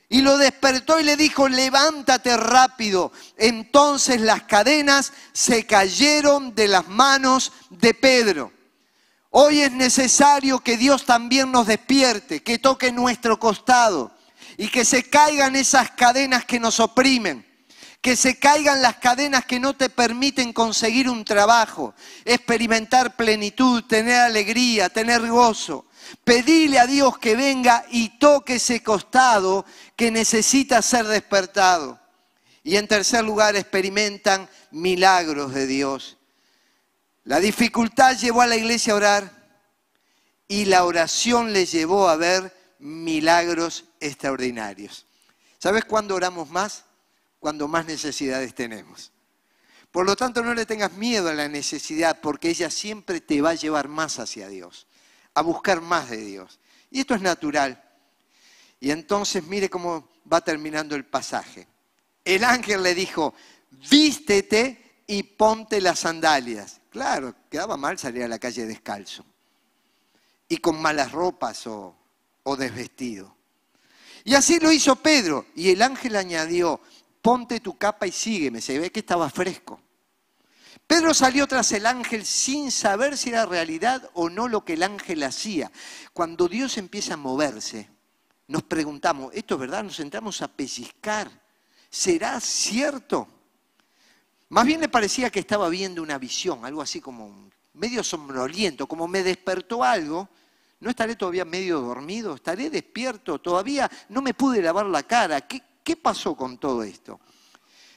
Y 0.10 0.22
lo 0.22 0.40
despertó 0.40 1.00
y 1.00 1.04
le 1.04 1.16
dijo, 1.18 1.48
levántate 1.48 2.36
rápido. 2.36 3.12
Entonces 3.38 4.22
las 4.22 4.42
cadenas 4.42 5.14
se 5.34 5.68
cayeron 5.68 6.56
de 6.56 6.68
las 6.68 6.88
manos 6.88 7.54
de 7.70 7.94
Pedro. 7.94 8.57
Hoy 9.40 9.62
es 9.62 9.72
necesario 9.72 10.62
que 10.62 10.78
Dios 10.78 11.06
también 11.06 11.52
nos 11.52 11.68
despierte, 11.68 12.42
que 12.42 12.58
toque 12.58 12.92
nuestro 12.92 13.40
costado 13.40 14.12
y 14.58 14.68
que 14.68 14.84
se 14.84 15.04
caigan 15.04 15.56
esas 15.56 15.92
cadenas 15.92 16.44
que 16.44 16.60
nos 16.60 16.80
oprimen, 16.80 17.46
que 18.02 18.16
se 18.16 18.40
caigan 18.40 18.82
las 18.82 18.96
cadenas 18.96 19.46
que 19.46 19.60
no 19.60 19.76
te 19.76 19.92
permiten 19.92 20.54
conseguir 20.54 21.08
un 21.08 21.24
trabajo, 21.24 21.94
experimentar 22.26 23.16
plenitud, 23.16 23.84
tener 23.84 24.22
alegría, 24.22 24.90
tener 24.90 25.28
gozo. 25.28 25.86
Pedile 26.24 26.80
a 26.80 26.88
Dios 26.88 27.20
que 27.20 27.36
venga 27.36 27.86
y 27.92 28.18
toque 28.18 28.56
ese 28.56 28.82
costado 28.82 29.68
que 29.96 30.10
necesita 30.10 30.82
ser 30.82 31.06
despertado. 31.06 32.00
Y 32.64 32.76
en 32.76 32.88
tercer 32.88 33.24
lugar, 33.24 33.56
experimentan 33.56 34.50
milagros 34.72 35.54
de 35.54 35.68
Dios. 35.68 36.17
La 37.28 37.42
dificultad 37.42 38.18
llevó 38.18 38.40
a 38.42 38.48
la 38.48 38.56
iglesia 38.56 38.94
a 38.94 38.96
orar 38.96 39.32
y 40.48 40.64
la 40.64 40.86
oración 40.86 41.52
le 41.52 41.66
llevó 41.66 42.08
a 42.08 42.16
ver 42.16 42.56
milagros 42.80 43.84
extraordinarios. 44.00 45.06
¿Sabes 45.58 45.84
cuándo 45.84 46.16
oramos 46.16 46.50
más? 46.50 46.86
Cuando 47.42 47.68
más 47.68 47.86
necesidades 47.86 48.56
tenemos. 48.56 49.12
Por 49.92 50.06
lo 50.06 50.16
tanto, 50.16 50.42
no 50.42 50.54
le 50.54 50.66
tengas 50.66 50.94
miedo 50.94 51.28
a 51.28 51.34
la 51.34 51.50
necesidad, 51.50 52.22
porque 52.22 52.50
ella 52.50 52.72
siempre 52.72 53.20
te 53.20 53.42
va 53.42 53.50
a 53.50 53.56
llevar 53.56 53.90
más 53.90 54.20
hacia 54.20 54.48
Dios, 54.48 54.88
a 55.34 55.42
buscar 55.42 55.82
más 55.82 56.10
de 56.10 56.24
Dios. 56.24 56.62
Y 56.90 57.02
esto 57.02 57.14
es 57.14 57.22
natural. 57.22 57.84
Y 58.80 58.92
entonces 58.92 59.44
mire 59.44 59.70
cómo 59.70 60.08
va 60.32 60.40
terminando 60.40 60.96
el 60.96 61.04
pasaje. 61.04 61.68
El 62.24 62.46
ángel 62.46 62.84
le 62.84 62.96
dijo, 62.96 63.34
vístete 63.90 65.02
y 65.08 65.24
ponte 65.24 65.82
las 65.82 66.00
sandalias. 66.00 66.80
Claro, 66.98 67.36
quedaba 67.48 67.78
mal 67.78 68.00
salir 68.00 68.24
a 68.24 68.28
la 68.28 68.40
calle 68.40 68.66
descalzo 68.66 69.24
y 70.50 70.58
con 70.58 70.82
malas 70.82 71.12
ropas 71.12 71.68
o, 71.68 71.96
o 72.42 72.56
desvestido. 72.56 73.36
Y 74.24 74.34
así 74.34 74.60
lo 74.60 74.72
hizo 74.72 74.96
Pedro. 74.96 75.46
Y 75.54 75.70
el 75.70 75.84
ángel 75.84 76.16
añadió, 76.16 76.82
ponte 77.22 77.60
tu 77.60 77.78
capa 77.78 78.08
y 78.08 78.12
sígueme. 78.12 78.62
Se 78.62 78.80
ve 78.80 78.92
que 78.92 79.02
estaba 79.02 79.30
fresco. 79.30 79.80
Pedro 80.88 81.14
salió 81.14 81.46
tras 81.46 81.72
el 81.74 81.86
ángel 81.86 82.26
sin 82.26 82.72
saber 82.72 83.16
si 83.16 83.30
era 83.30 83.46
realidad 83.46 84.10
o 84.16 84.28
no 84.32 84.48
lo 84.48 84.66
que 84.66 84.74
el 84.74 84.82
ángel 84.82 85.22
hacía. 85.22 85.72
Cuando 86.14 86.48
Dios 86.48 86.80
empieza 86.80 87.14
a 87.14 87.18
moverse, 87.18 87.92
nos 88.48 88.64
preguntamos, 88.64 89.32
¿esto 89.36 89.54
es 89.54 89.60
verdad? 89.60 89.84
Nos 89.84 90.00
entramos 90.00 90.42
a 90.42 90.48
pellizcar. 90.48 91.30
¿Será 91.92 92.40
cierto? 92.40 93.37
Más 94.50 94.66
bien 94.66 94.82
le 94.82 94.90
parecía 94.90 95.30
que 95.30 95.40
estaba 95.40 95.70
viendo 95.70 96.02
una 96.02 96.18
visión, 96.18 96.66
algo 96.66 96.82
así 96.82 97.02
como 97.02 97.50
medio 97.74 98.04
somnoliento, 98.04 98.88
como 98.88 99.08
me 99.08 99.24
despertó 99.24 99.84
algo 99.84 100.30
¿No 100.80 100.92
estaré 100.92 101.16
todavía 101.16 101.46
medio 101.46 101.82
dormido? 101.82 102.36
¿Estaré 102.36 102.70
despierto? 102.70 103.40
Todavía 103.40 103.90
no 104.10 104.22
me 104.22 104.34
pude 104.34 104.62
lavar 104.62 104.86
la 104.86 105.04
cara. 105.04 105.42
¿Qué, 105.42 105.62
qué 105.84 105.96
pasó 105.96 106.36
con 106.36 106.60
todo 106.60 106.84
esto? 106.84 107.20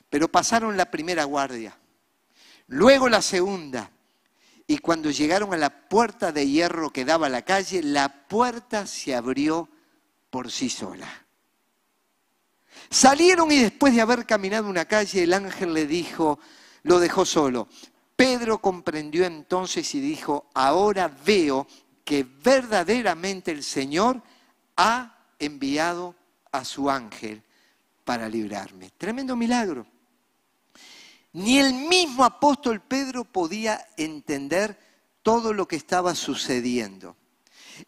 Pero 0.09 0.29
pasaron 0.29 0.77
la 0.77 0.91
primera 0.91 1.25
guardia, 1.25 1.77
luego 2.67 3.09
la 3.09 3.23
segunda, 3.23 3.91
y 4.67 4.79
cuando 4.79 5.11
llegaron 5.11 5.55
a 5.55 5.57
la 5.57 5.89
puerta 5.89 6.33
de 6.33 6.49
hierro 6.49 6.91
que 6.91 7.05
daba 7.05 7.27
a 7.27 7.31
la 7.31 7.43
calle, 7.43 7.83
la 7.83 8.27
puerta 8.27 8.87
se 8.87 9.15
abrió 9.15 9.69
por 10.31 10.51
sí 10.51 10.69
sola. 10.69 11.20
Salieron 12.89 13.51
y 13.53 13.59
después 13.59 13.95
de 13.95 14.01
haber 14.01 14.27
caminado 14.27 14.69
una 14.69 14.85
calle, 14.85 15.23
el 15.23 15.33
ángel 15.33 15.75
le 15.75 15.87
dijo, 15.87 16.39
lo 16.83 16.99
dejó 16.99 17.25
solo. 17.25 17.69
Pedro 18.17 18.59
comprendió 18.59 19.25
entonces 19.25 19.95
y 19.95 20.01
dijo, 20.01 20.47
ahora 20.55 21.09
veo 21.09 21.67
que 22.05 22.25
verdaderamente 22.25 23.51
el 23.51 23.63
Señor 23.63 24.23
ha 24.77 25.17
enviado 25.39 26.15
a 26.53 26.65
su 26.65 26.91
ángel 26.91 27.43
para 28.05 28.29
librarme. 28.29 28.91
Tremendo 28.99 29.37
milagro. 29.37 29.87
Ni 31.33 31.59
el 31.59 31.73
mismo 31.73 32.25
apóstol 32.25 32.81
Pedro 32.81 33.25
podía 33.25 33.87
entender 33.97 34.77
todo 35.23 35.53
lo 35.53 35.69
que 35.69 35.77
estaba 35.77 36.15
sucediendo. 36.15 37.17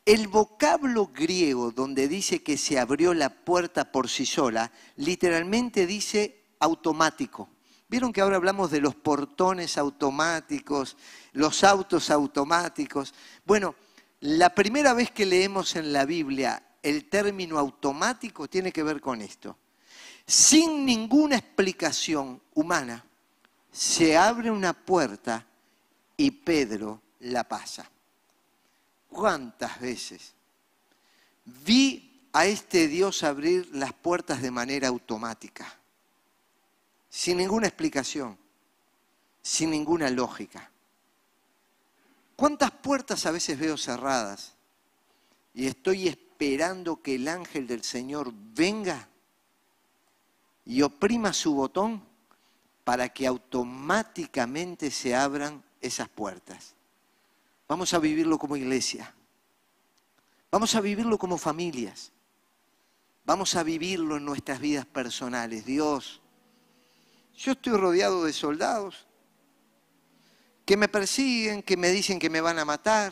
El 0.04 0.28
vocablo 0.28 1.10
griego 1.12 1.70
donde 1.70 2.08
dice 2.08 2.42
que 2.42 2.56
se 2.56 2.78
abrió 2.78 3.14
la 3.14 3.30
puerta 3.30 3.90
por 3.90 4.08
sí 4.08 4.26
sola, 4.26 4.72
literalmente 4.96 5.86
dice 5.86 6.44
automático. 6.58 7.48
Vieron 7.88 8.12
que 8.12 8.20
ahora 8.20 8.36
hablamos 8.36 8.70
de 8.70 8.80
los 8.80 8.94
portones 8.94 9.76
automáticos, 9.76 10.96
los 11.32 11.62
autos 11.62 12.10
automáticos. 12.10 13.12
Bueno, 13.44 13.74
la 14.20 14.54
primera 14.54 14.94
vez 14.94 15.10
que 15.10 15.26
leemos 15.26 15.76
en 15.76 15.92
la 15.92 16.04
Biblia 16.04 16.62
el 16.82 17.08
término 17.08 17.58
automático 17.58 18.48
tiene 18.48 18.72
que 18.72 18.82
ver 18.82 19.00
con 19.00 19.20
esto. 19.20 19.56
Sin 20.26 20.84
ninguna 20.84 21.36
explicación 21.36 22.40
humana, 22.54 23.04
se 23.70 24.16
abre 24.16 24.50
una 24.50 24.72
puerta 24.72 25.46
y 26.16 26.30
Pedro 26.30 27.00
la 27.20 27.44
pasa. 27.44 27.91
¿Cuántas 29.12 29.78
veces 29.78 30.32
vi 31.44 32.28
a 32.32 32.46
este 32.46 32.88
Dios 32.88 33.22
abrir 33.22 33.68
las 33.74 33.92
puertas 33.92 34.40
de 34.40 34.50
manera 34.50 34.88
automática? 34.88 35.78
Sin 37.10 37.36
ninguna 37.36 37.66
explicación, 37.66 38.38
sin 39.42 39.70
ninguna 39.70 40.08
lógica. 40.08 40.70
¿Cuántas 42.34 42.70
puertas 42.70 43.26
a 43.26 43.30
veces 43.30 43.58
veo 43.58 43.76
cerradas? 43.76 44.54
Y 45.52 45.66
estoy 45.66 46.08
esperando 46.08 47.02
que 47.02 47.16
el 47.16 47.28
ángel 47.28 47.66
del 47.66 47.84
Señor 47.84 48.32
venga 48.32 49.08
y 50.64 50.80
oprima 50.80 51.34
su 51.34 51.54
botón 51.54 52.02
para 52.82 53.10
que 53.10 53.26
automáticamente 53.26 54.90
se 54.90 55.14
abran 55.14 55.62
esas 55.82 56.08
puertas. 56.08 56.74
Vamos 57.72 57.94
a 57.94 57.98
vivirlo 57.98 58.36
como 58.36 58.54
iglesia. 58.54 59.14
Vamos 60.50 60.74
a 60.74 60.82
vivirlo 60.82 61.16
como 61.16 61.38
familias. 61.38 62.12
Vamos 63.24 63.56
a 63.56 63.62
vivirlo 63.62 64.18
en 64.18 64.26
nuestras 64.26 64.60
vidas 64.60 64.84
personales. 64.84 65.64
Dios, 65.64 66.20
yo 67.34 67.52
estoy 67.52 67.78
rodeado 67.78 68.24
de 68.24 68.34
soldados 68.34 69.06
que 70.66 70.76
me 70.76 70.86
persiguen, 70.86 71.62
que 71.62 71.78
me 71.78 71.88
dicen 71.88 72.18
que 72.18 72.28
me 72.28 72.42
van 72.42 72.58
a 72.58 72.66
matar, 72.66 73.10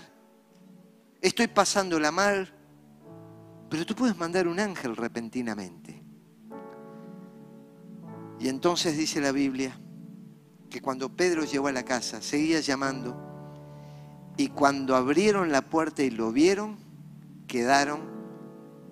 estoy 1.23 1.47
pasándola 1.47 2.11
mal, 2.11 2.55
pero 3.71 3.87
tú 3.87 3.95
puedes 3.95 4.19
mandar 4.19 4.47
un 4.47 4.61
ángel 4.61 4.95
repentinamente. 4.95 6.05
Y 8.39 8.51
entonces 8.51 8.95
dice 8.99 9.23
la 9.23 9.33
Biblia 9.33 9.81
que 10.69 10.83
cuando 10.83 11.09
Pedro 11.09 11.47
llegó 11.47 11.69
a 11.69 11.73
la 11.73 11.87
casa, 11.87 12.21
seguía 12.21 12.61
llamando, 12.61 13.30
y 14.41 14.49
cuando 14.49 14.97
abrieron 14.97 15.53
la 15.53 15.61
puerta 15.61 16.03
y 16.03 16.09
lo 16.09 16.33
vieron, 16.33 16.79
quedaron 17.47 18.01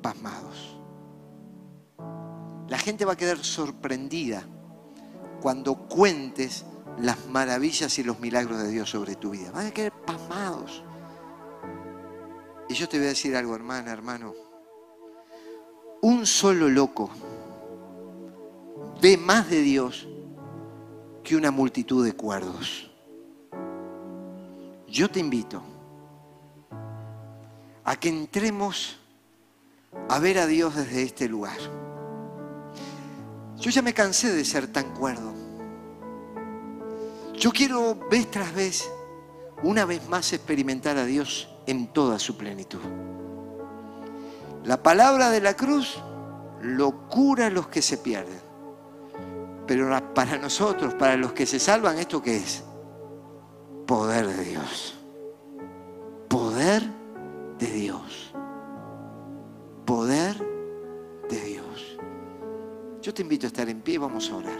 pasmados. 0.02 0.78
La 2.68 2.76
gente 2.76 3.06
va 3.06 3.14
a 3.14 3.16
quedar 3.16 3.38
sorprendida 3.38 4.42
cuando 5.40 5.88
cuentes 5.88 6.66
las 6.98 7.28
maravillas 7.28 7.98
y 7.98 8.04
los 8.04 8.20
milagros 8.20 8.58
de 8.58 8.68
Dios 8.68 8.90
sobre 8.90 9.16
tu 9.16 9.30
vida. 9.30 9.50
Van 9.50 9.68
a 9.68 9.70
quedar 9.70 9.92
pasmados. 10.04 10.84
Y 12.68 12.74
yo 12.74 12.86
te 12.86 12.98
voy 12.98 13.06
a 13.06 13.10
decir 13.10 13.34
algo, 13.34 13.54
hermana, 13.54 13.90
hermano. 13.90 14.34
Un 16.02 16.26
solo 16.26 16.68
loco 16.68 17.08
ve 19.00 19.16
más 19.16 19.48
de 19.48 19.62
Dios 19.62 20.06
que 21.24 21.36
una 21.36 21.50
multitud 21.50 22.04
de 22.04 22.12
cuerdos. 22.12 22.87
Yo 24.88 25.10
te 25.10 25.20
invito 25.20 25.62
a 27.84 27.96
que 27.96 28.08
entremos 28.08 28.98
a 30.08 30.18
ver 30.18 30.38
a 30.38 30.46
Dios 30.46 30.74
desde 30.74 31.02
este 31.02 31.28
lugar. 31.28 31.58
Yo 33.58 33.70
ya 33.70 33.82
me 33.82 33.92
cansé 33.92 34.32
de 34.32 34.44
ser 34.44 34.66
tan 34.68 34.94
cuerdo. 34.94 35.34
Yo 37.34 37.52
quiero 37.52 37.94
vez 38.10 38.30
tras 38.30 38.54
vez, 38.54 38.90
una 39.62 39.84
vez 39.84 40.08
más, 40.08 40.32
experimentar 40.32 40.96
a 40.96 41.04
Dios 41.04 41.48
en 41.66 41.92
toda 41.92 42.18
su 42.18 42.36
plenitud. 42.36 42.80
La 44.64 44.82
palabra 44.82 45.30
de 45.30 45.40
la 45.40 45.54
cruz 45.54 45.98
lo 46.62 47.08
cura 47.08 47.46
a 47.46 47.50
los 47.50 47.68
que 47.68 47.82
se 47.82 47.98
pierden. 47.98 48.40
Pero 49.66 50.14
para 50.14 50.38
nosotros, 50.38 50.94
para 50.94 51.16
los 51.16 51.32
que 51.32 51.46
se 51.46 51.58
salvan, 51.58 51.98
¿esto 51.98 52.22
qué 52.22 52.38
es? 52.38 52.64
poder 53.88 54.26
de 54.26 54.44
Dios. 54.44 54.94
Poder 56.28 56.82
de 57.58 57.66
Dios. 57.68 58.34
Poder 59.86 60.36
de 61.30 61.40
Dios. 61.40 61.98
Yo 63.00 63.14
te 63.14 63.22
invito 63.22 63.46
a 63.46 63.48
estar 63.48 63.66
en 63.66 63.80
pie 63.80 63.94
y 63.94 63.96
vamos 63.96 64.30
a 64.30 64.36
orar. 64.36 64.58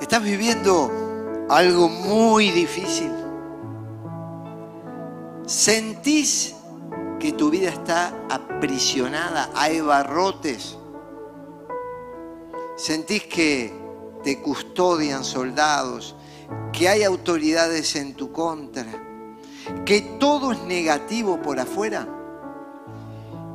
Estás 0.00 0.24
viviendo 0.24 1.46
algo 1.48 1.88
muy 1.88 2.50
difícil. 2.50 3.12
Sentís 5.46 6.56
que 7.20 7.32
tu 7.32 7.48
vida 7.48 7.68
está 7.68 8.12
a 8.28 8.51
aprisionada? 8.62 9.50
¿Hay 9.56 9.80
barrotes? 9.80 10.78
¿Sentís 12.76 13.24
que 13.24 13.72
te 14.22 14.40
custodian 14.40 15.24
soldados? 15.24 16.14
¿Que 16.72 16.88
hay 16.88 17.02
autoridades 17.02 17.96
en 17.96 18.14
tu 18.14 18.30
contra? 18.30 18.86
¿Que 19.84 20.16
todo 20.20 20.52
es 20.52 20.62
negativo 20.62 21.42
por 21.42 21.58
afuera? 21.58 22.06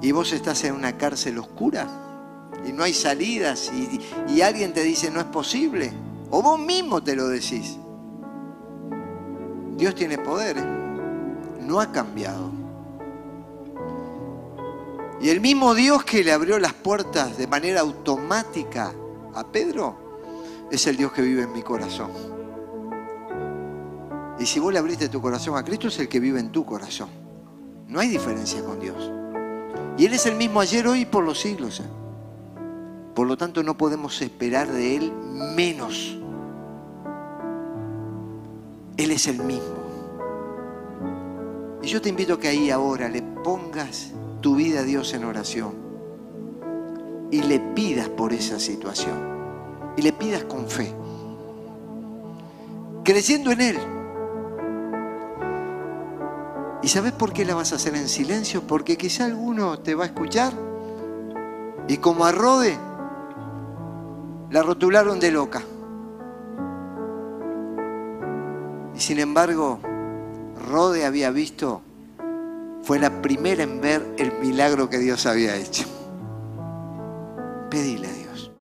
¿Y 0.01 0.11
vos 0.11 0.33
estás 0.33 0.65
en 0.65 0.75
una 0.75 0.97
cárcel 0.97 1.37
oscura? 1.37 1.87
¿Y 2.67 2.73
no 2.73 2.83
hay 2.83 2.93
salidas? 2.93 3.71
¿Y, 3.73 4.01
y 4.27 4.41
alguien 4.41 4.73
te 4.73 4.83
dice 4.83 5.09
no 5.09 5.21
es 5.21 5.27
posible? 5.27 5.93
¿O 6.31 6.41
vos 6.41 6.59
mismo 6.59 7.01
te 7.01 7.15
lo 7.15 7.29
decís? 7.29 7.77
Dios 9.77 9.95
tiene 9.95 10.17
poder, 10.17 10.57
¿eh? 10.57 11.61
no 11.61 11.79
ha 11.79 11.93
cambiado. 11.93 12.66
Y 15.19 15.29
el 15.29 15.41
mismo 15.41 15.73
Dios 15.73 16.03
que 16.03 16.23
le 16.23 16.31
abrió 16.31 16.59
las 16.59 16.73
puertas 16.73 17.37
de 17.37 17.47
manera 17.47 17.81
automática 17.81 18.93
a 19.33 19.43
Pedro 19.51 19.95
es 20.71 20.85
el 20.85 20.97
Dios 20.97 21.11
que 21.11 21.21
vive 21.21 21.43
en 21.43 21.53
mi 21.53 21.63
corazón. 21.63 22.11
Y 24.39 24.45
si 24.45 24.59
vos 24.59 24.71
le 24.71 24.79
abriste 24.79 25.09
tu 25.09 25.19
corazón 25.19 25.57
a 25.57 25.63
Cristo, 25.63 25.87
es 25.87 25.97
el 25.99 26.07
que 26.07 26.19
vive 26.19 26.39
en 26.39 26.51
tu 26.51 26.65
corazón. 26.65 27.09
No 27.87 27.99
hay 27.99 28.09
diferencia 28.09 28.63
con 28.63 28.79
Dios. 28.79 29.11
Y 29.97 30.05
Él 30.05 30.13
es 30.13 30.27
el 30.27 30.35
mismo 30.35 30.59
ayer, 30.59 30.87
hoy 30.87 31.01
y 31.01 31.05
por 31.05 31.23
los 31.23 31.39
siglos. 31.39 31.79
¿eh? 31.79 31.89
Por 33.15 33.25
lo 33.25 33.35
tanto, 33.35 33.63
no 33.63 33.75
podemos 33.75 34.21
esperar 34.21 34.71
de 34.71 34.97
Él 34.97 35.11
menos. 35.55 36.19
Él 38.97 39.11
es 39.11 39.27
el 39.27 39.39
mismo. 39.39 39.77
Y 41.81 41.87
yo 41.87 42.01
te 42.01 42.09
invito 42.09 42.35
a 42.35 42.39
que 42.39 42.49
ahí 42.49 42.69
ahora 42.69 43.09
le 43.09 43.23
pongas 43.23 44.11
tu 44.41 44.55
vida 44.55 44.81
a 44.81 44.83
Dios 44.83 45.13
en 45.13 45.25
oración 45.25 45.73
y 47.31 47.41
le 47.43 47.59
pidas 47.59 48.09
por 48.09 48.33
esa 48.33 48.59
situación 48.59 49.17
y 49.97 50.01
le 50.01 50.13
pidas 50.13 50.43
con 50.43 50.67
fe, 50.67 50.93
creyendo 53.03 53.51
en 53.51 53.61
Él. 53.61 53.77
¿Y 56.83 56.89
sabes 56.89 57.11
por 57.11 57.33
qué 57.33 57.43
la 57.43 57.55
vas 57.55 57.73
a 57.73 57.75
hacer 57.75 57.95
en 57.95 58.07
silencio? 58.07 58.61
Porque 58.61 58.97
quizá 58.97 59.25
alguno 59.25 59.79
te 59.79 59.95
va 59.95 60.03
a 60.03 60.07
escuchar 60.07 60.53
y 61.87 61.97
como 61.97 62.25
a 62.25 62.31
Rode 62.31 62.77
la 64.51 64.63
rotularon 64.63 65.19
de 65.19 65.31
loca. 65.31 65.61
Y 68.95 68.99
sin 68.99 69.19
embargo, 69.19 69.79
Rode 70.69 71.05
había 71.05 71.29
visto, 71.31 71.81
fue 72.87 72.99
la 72.99 73.21
primera 73.21 73.63
en 73.63 73.81
ver 73.81 74.15
el 74.17 74.31
milagro 74.39 74.89
que 74.89 74.97
Dios 74.97 75.25
había 75.25 75.57
hecho. 75.57 75.83
Pedile 77.69 78.16